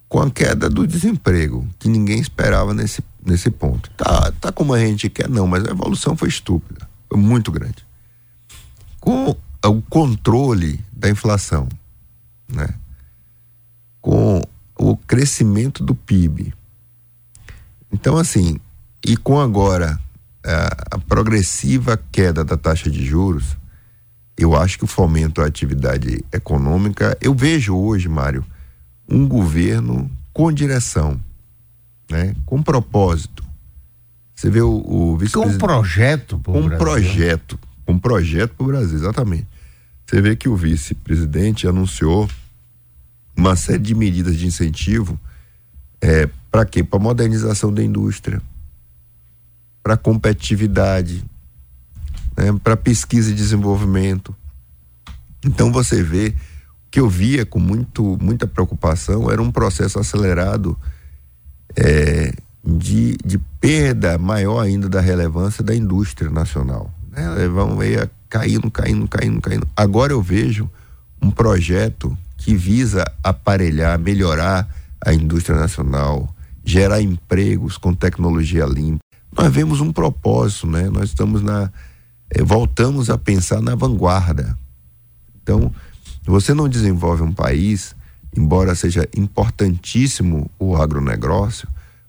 com 0.06 0.20
a 0.20 0.30
queda 0.30 0.68
do 0.68 0.86
desemprego, 0.86 1.66
que 1.78 1.88
ninguém 1.88 2.20
esperava 2.20 2.74
nesse, 2.74 3.02
nesse 3.24 3.50
ponto. 3.50 3.90
Tá, 3.96 4.30
tá 4.32 4.52
como 4.52 4.74
a 4.74 4.78
gente 4.78 5.08
quer, 5.08 5.30
não, 5.30 5.46
mas 5.46 5.64
a 5.64 5.70
evolução 5.70 6.14
foi 6.14 6.28
estúpida, 6.28 6.86
foi 7.08 7.18
muito 7.18 7.50
grande. 7.50 7.86
Com 9.00 9.34
o 9.64 9.82
controle 9.88 10.84
da 10.92 11.08
inflação, 11.08 11.66
né? 12.46 12.68
com 14.02 14.42
o 14.78 14.94
crescimento 14.94 15.82
do 15.82 15.94
PIB. 15.94 16.52
Então, 17.90 18.18
assim, 18.18 18.60
e 19.02 19.16
com 19.16 19.40
agora 19.40 19.98
a, 20.44 20.96
a 20.96 20.98
progressiva 20.98 21.98
queda 22.12 22.44
da 22.44 22.58
taxa 22.58 22.90
de 22.90 23.02
juros, 23.02 23.56
eu 24.36 24.56
acho 24.56 24.78
que 24.78 24.84
o 24.84 24.88
fomento 24.88 25.40
à 25.40 25.46
atividade 25.46 26.24
econômica, 26.32 27.16
eu 27.20 27.34
vejo 27.34 27.76
hoje, 27.76 28.08
Mário, 28.08 28.44
um 29.08 29.26
governo 29.28 30.10
com 30.32 30.52
direção, 30.52 31.20
né? 32.10 32.34
com 32.44 32.62
propósito. 32.62 33.44
Você 34.34 34.50
vê 34.50 34.60
o, 34.60 34.82
o 34.84 35.16
vice-presidente. 35.16 35.58
Com 35.58 35.64
um 35.64 35.68
projeto 35.68 36.38
para 36.38 36.52
o 36.52 36.56
um 36.56 36.68
Brasil. 36.68 36.78
projeto. 36.78 37.58
Um 37.86 37.98
projeto 37.98 38.54
para 38.56 38.64
o 38.64 38.66
Brasil, 38.66 38.96
exatamente. 38.96 39.46
Você 40.04 40.20
vê 40.20 40.34
que 40.34 40.48
o 40.48 40.56
vice-presidente 40.56 41.68
anunciou 41.68 42.28
uma 43.36 43.56
série 43.56 43.78
de 43.78 43.94
medidas 43.94 44.36
de 44.36 44.46
incentivo 44.46 45.18
é, 46.00 46.28
para 46.50 46.64
quê? 46.64 46.84
Para 46.84 46.98
modernização 46.98 47.72
da 47.72 47.82
indústria, 47.82 48.42
para 49.82 49.96
competitividade, 49.96 51.24
né, 52.36 52.54
para 52.62 52.76
pesquisa 52.76 53.30
e 53.30 53.34
desenvolvimento. 53.34 54.34
Então 55.44 55.72
você 55.72 56.02
vê 56.02 56.34
que 56.90 57.00
eu 57.00 57.08
via 57.08 57.44
com 57.44 57.58
muito, 57.58 58.16
muita 58.20 58.46
preocupação 58.46 59.30
era 59.30 59.42
um 59.42 59.50
processo 59.50 59.98
acelerado 59.98 60.78
é, 61.76 62.32
de, 62.64 63.16
de 63.24 63.38
perda 63.60 64.16
maior 64.16 64.60
ainda 64.60 64.88
da 64.88 65.00
relevância 65.00 65.62
da 65.62 65.74
indústria 65.74 66.30
nacional. 66.30 66.92
Né? 67.10 67.48
Vão 67.48 67.82
ir 67.82 68.08
caindo, 68.28 68.70
caindo, 68.70 69.08
caindo, 69.08 69.40
caindo. 69.40 69.68
Agora 69.76 70.12
eu 70.12 70.22
vejo 70.22 70.70
um 71.20 71.30
projeto 71.30 72.16
que 72.36 72.54
visa 72.54 73.04
aparelhar, 73.22 73.98
melhorar 73.98 74.68
a 75.04 75.12
indústria 75.12 75.58
nacional, 75.58 76.34
gerar 76.64 77.00
empregos 77.00 77.76
com 77.76 77.94
tecnologia 77.94 78.64
limpa. 78.64 79.00
Nós 79.36 79.52
vemos 79.52 79.80
um 79.80 79.92
propósito, 79.92 80.66
né? 80.66 80.88
Nós 80.88 81.04
estamos 81.04 81.42
na 81.42 81.64
é, 81.64 81.70
voltamos 82.42 83.10
a 83.10 83.18
pensar 83.18 83.60
na 83.60 83.74
vanguarda. 83.74 84.58
Então, 85.42 85.72
você 86.24 86.54
não 86.54 86.68
desenvolve 86.68 87.22
um 87.22 87.32
país, 87.32 87.94
embora 88.36 88.74
seja 88.74 89.08
importantíssimo 89.16 90.50
o 90.58 90.76
agronegócio, 90.76 91.68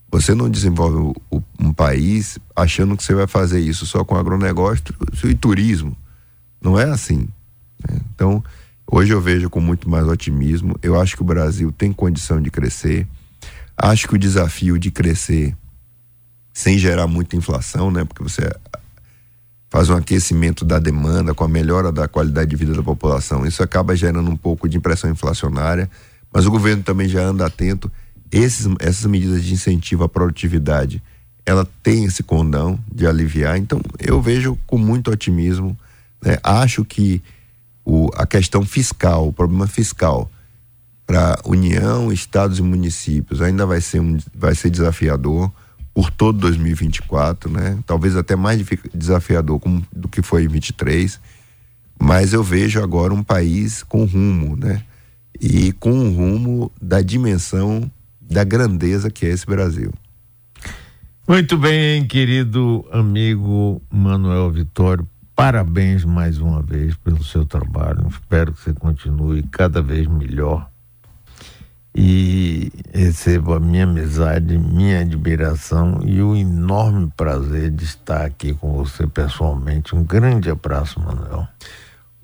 você 0.09 0.33
não 0.33 0.49
desenvolve 0.49 1.13
um 1.59 1.73
país 1.73 2.39
achando 2.55 2.95
que 2.95 3.03
você 3.03 3.13
vai 3.13 3.27
fazer 3.27 3.59
isso 3.59 3.85
só 3.85 4.03
com 4.05 4.15
agronegócio 4.15 4.83
e 5.25 5.35
turismo. 5.35 5.95
Não 6.61 6.79
é 6.79 6.85
assim. 6.85 7.27
Né? 7.85 7.99
Então, 8.13 8.41
hoje 8.89 9.11
eu 9.11 9.19
vejo 9.19 9.49
com 9.49 9.59
muito 9.59 9.89
mais 9.89 10.07
otimismo. 10.07 10.75
Eu 10.81 10.99
acho 10.99 11.17
que 11.17 11.21
o 11.21 11.25
Brasil 11.25 11.71
tem 11.71 11.91
condição 11.91 12.41
de 12.41 12.49
crescer. 12.49 13.05
Acho 13.75 14.07
que 14.07 14.15
o 14.15 14.19
desafio 14.19 14.79
de 14.79 14.89
crescer 14.89 15.55
sem 16.53 16.79
gerar 16.79 17.07
muita 17.07 17.35
inflação, 17.35 17.91
né? 17.91 18.05
Porque 18.05 18.23
você 18.23 18.49
faz 19.75 19.89
um 19.89 19.95
aquecimento 19.97 20.63
da 20.63 20.79
demanda 20.79 21.33
com 21.33 21.43
a 21.43 21.49
melhora 21.49 21.91
da 21.91 22.07
qualidade 22.07 22.49
de 22.49 22.55
vida 22.55 22.73
da 22.73 22.81
população. 22.81 23.45
Isso 23.45 23.61
acaba 23.61 23.93
gerando 23.93 24.31
um 24.31 24.37
pouco 24.37 24.69
de 24.69 24.77
impressão 24.77 25.09
inflacionária, 25.09 25.91
mas 26.31 26.45
o 26.45 26.49
governo 26.49 26.81
também 26.81 27.09
já 27.09 27.21
anda 27.21 27.45
atento. 27.45 27.91
Esses, 28.31 28.73
essas 28.79 29.05
medidas 29.05 29.43
de 29.43 29.53
incentivo 29.53 30.05
à 30.05 30.07
produtividade, 30.07 31.03
ela 31.45 31.67
tem 31.83 32.05
esse 32.05 32.23
condão 32.23 32.79
de 32.89 33.05
aliviar. 33.05 33.57
Então, 33.57 33.81
eu 33.99 34.21
vejo 34.21 34.57
com 34.65 34.77
muito 34.77 35.11
otimismo. 35.11 35.77
Né? 36.23 36.37
Acho 36.41 36.85
que 36.85 37.21
o, 37.83 38.09
a 38.15 38.25
questão 38.25 38.65
fiscal, 38.65 39.27
o 39.27 39.33
problema 39.33 39.67
fiscal 39.67 40.31
para 41.05 41.37
União, 41.43 42.13
estados 42.13 42.59
e 42.59 42.61
municípios 42.61 43.41
ainda 43.41 43.65
vai 43.65 43.81
ser, 43.81 43.99
um, 43.99 44.17
vai 44.33 44.55
ser 44.55 44.69
desafiador 44.69 45.51
por 45.95 46.11
todo 46.11 46.39
2024, 46.39 47.49
né? 47.49 47.79
Talvez 47.85 48.17
até 48.17 48.35
mais 48.35 48.61
desafiador 48.93 49.61
como, 49.61 49.81
do 49.95 50.09
que 50.09 50.21
foi 50.21 50.43
em 50.43 50.47
23, 50.49 51.21
mas 51.97 52.33
eu 52.33 52.43
vejo 52.43 52.83
agora 52.83 53.13
um 53.13 53.23
país 53.23 53.81
com 53.81 54.03
rumo, 54.03 54.57
né? 54.57 54.83
E 55.39 55.71
com 55.71 55.93
um 55.93 56.13
rumo 56.13 56.69
da 56.81 57.01
dimensão 57.01 57.89
da 58.19 58.43
grandeza 58.43 59.09
que 59.09 59.25
é 59.25 59.29
esse 59.29 59.45
Brasil. 59.45 59.93
Muito 61.25 61.57
bem, 61.57 62.05
querido 62.05 62.85
amigo 62.91 63.81
Manuel 63.89 64.51
Vitório, 64.51 65.07
parabéns 65.33 66.03
mais 66.03 66.39
uma 66.39 66.61
vez 66.61 66.93
pelo 66.97 67.23
seu 67.23 67.45
trabalho. 67.45 68.05
Espero 68.09 68.51
que 68.51 68.59
você 68.61 68.73
continue 68.73 69.43
cada 69.43 69.81
vez 69.81 70.07
melhor 70.07 70.69
e 71.95 72.73
recebo 72.93 73.53
a 73.53 73.59
minha 73.59 73.85
amizade, 73.85 74.57
minha 74.57 74.99
admiração 74.99 76.01
e 76.03 76.21
o 76.21 76.35
enorme 76.35 77.09
prazer 77.15 77.71
de 77.71 77.85
estar 77.85 78.25
aqui 78.25 78.53
com 78.53 78.73
você 78.73 79.07
pessoalmente. 79.07 79.95
Um 79.95 80.03
grande 80.03 80.49
abraço, 80.49 80.99
Manuel. 80.99 81.47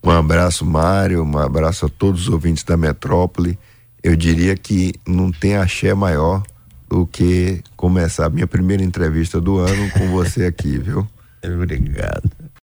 Um 0.03 0.09
abraço, 0.09 0.65
Mário, 0.65 1.23
um 1.23 1.37
abraço 1.37 1.85
a 1.85 1.89
todos 1.89 2.23
os 2.23 2.29
ouvintes 2.29 2.65
da 2.65 2.75
metrópole. 2.75 3.57
Eu 4.03 4.15
diria 4.17 4.57
que 4.57 4.93
não 5.07 5.31
tem 5.31 5.55
axé 5.55 5.93
maior 5.93 6.43
do 6.89 7.07
que 7.07 7.63
começar 7.77 8.25
a 8.25 8.29
minha 8.29 8.47
primeira 8.47 8.83
entrevista 8.83 9.39
do 9.39 9.57
ano 9.57 9.89
com 9.91 10.09
você 10.09 10.45
aqui, 10.45 10.77
viu? 10.77 11.07
Obrigado. 11.45 12.29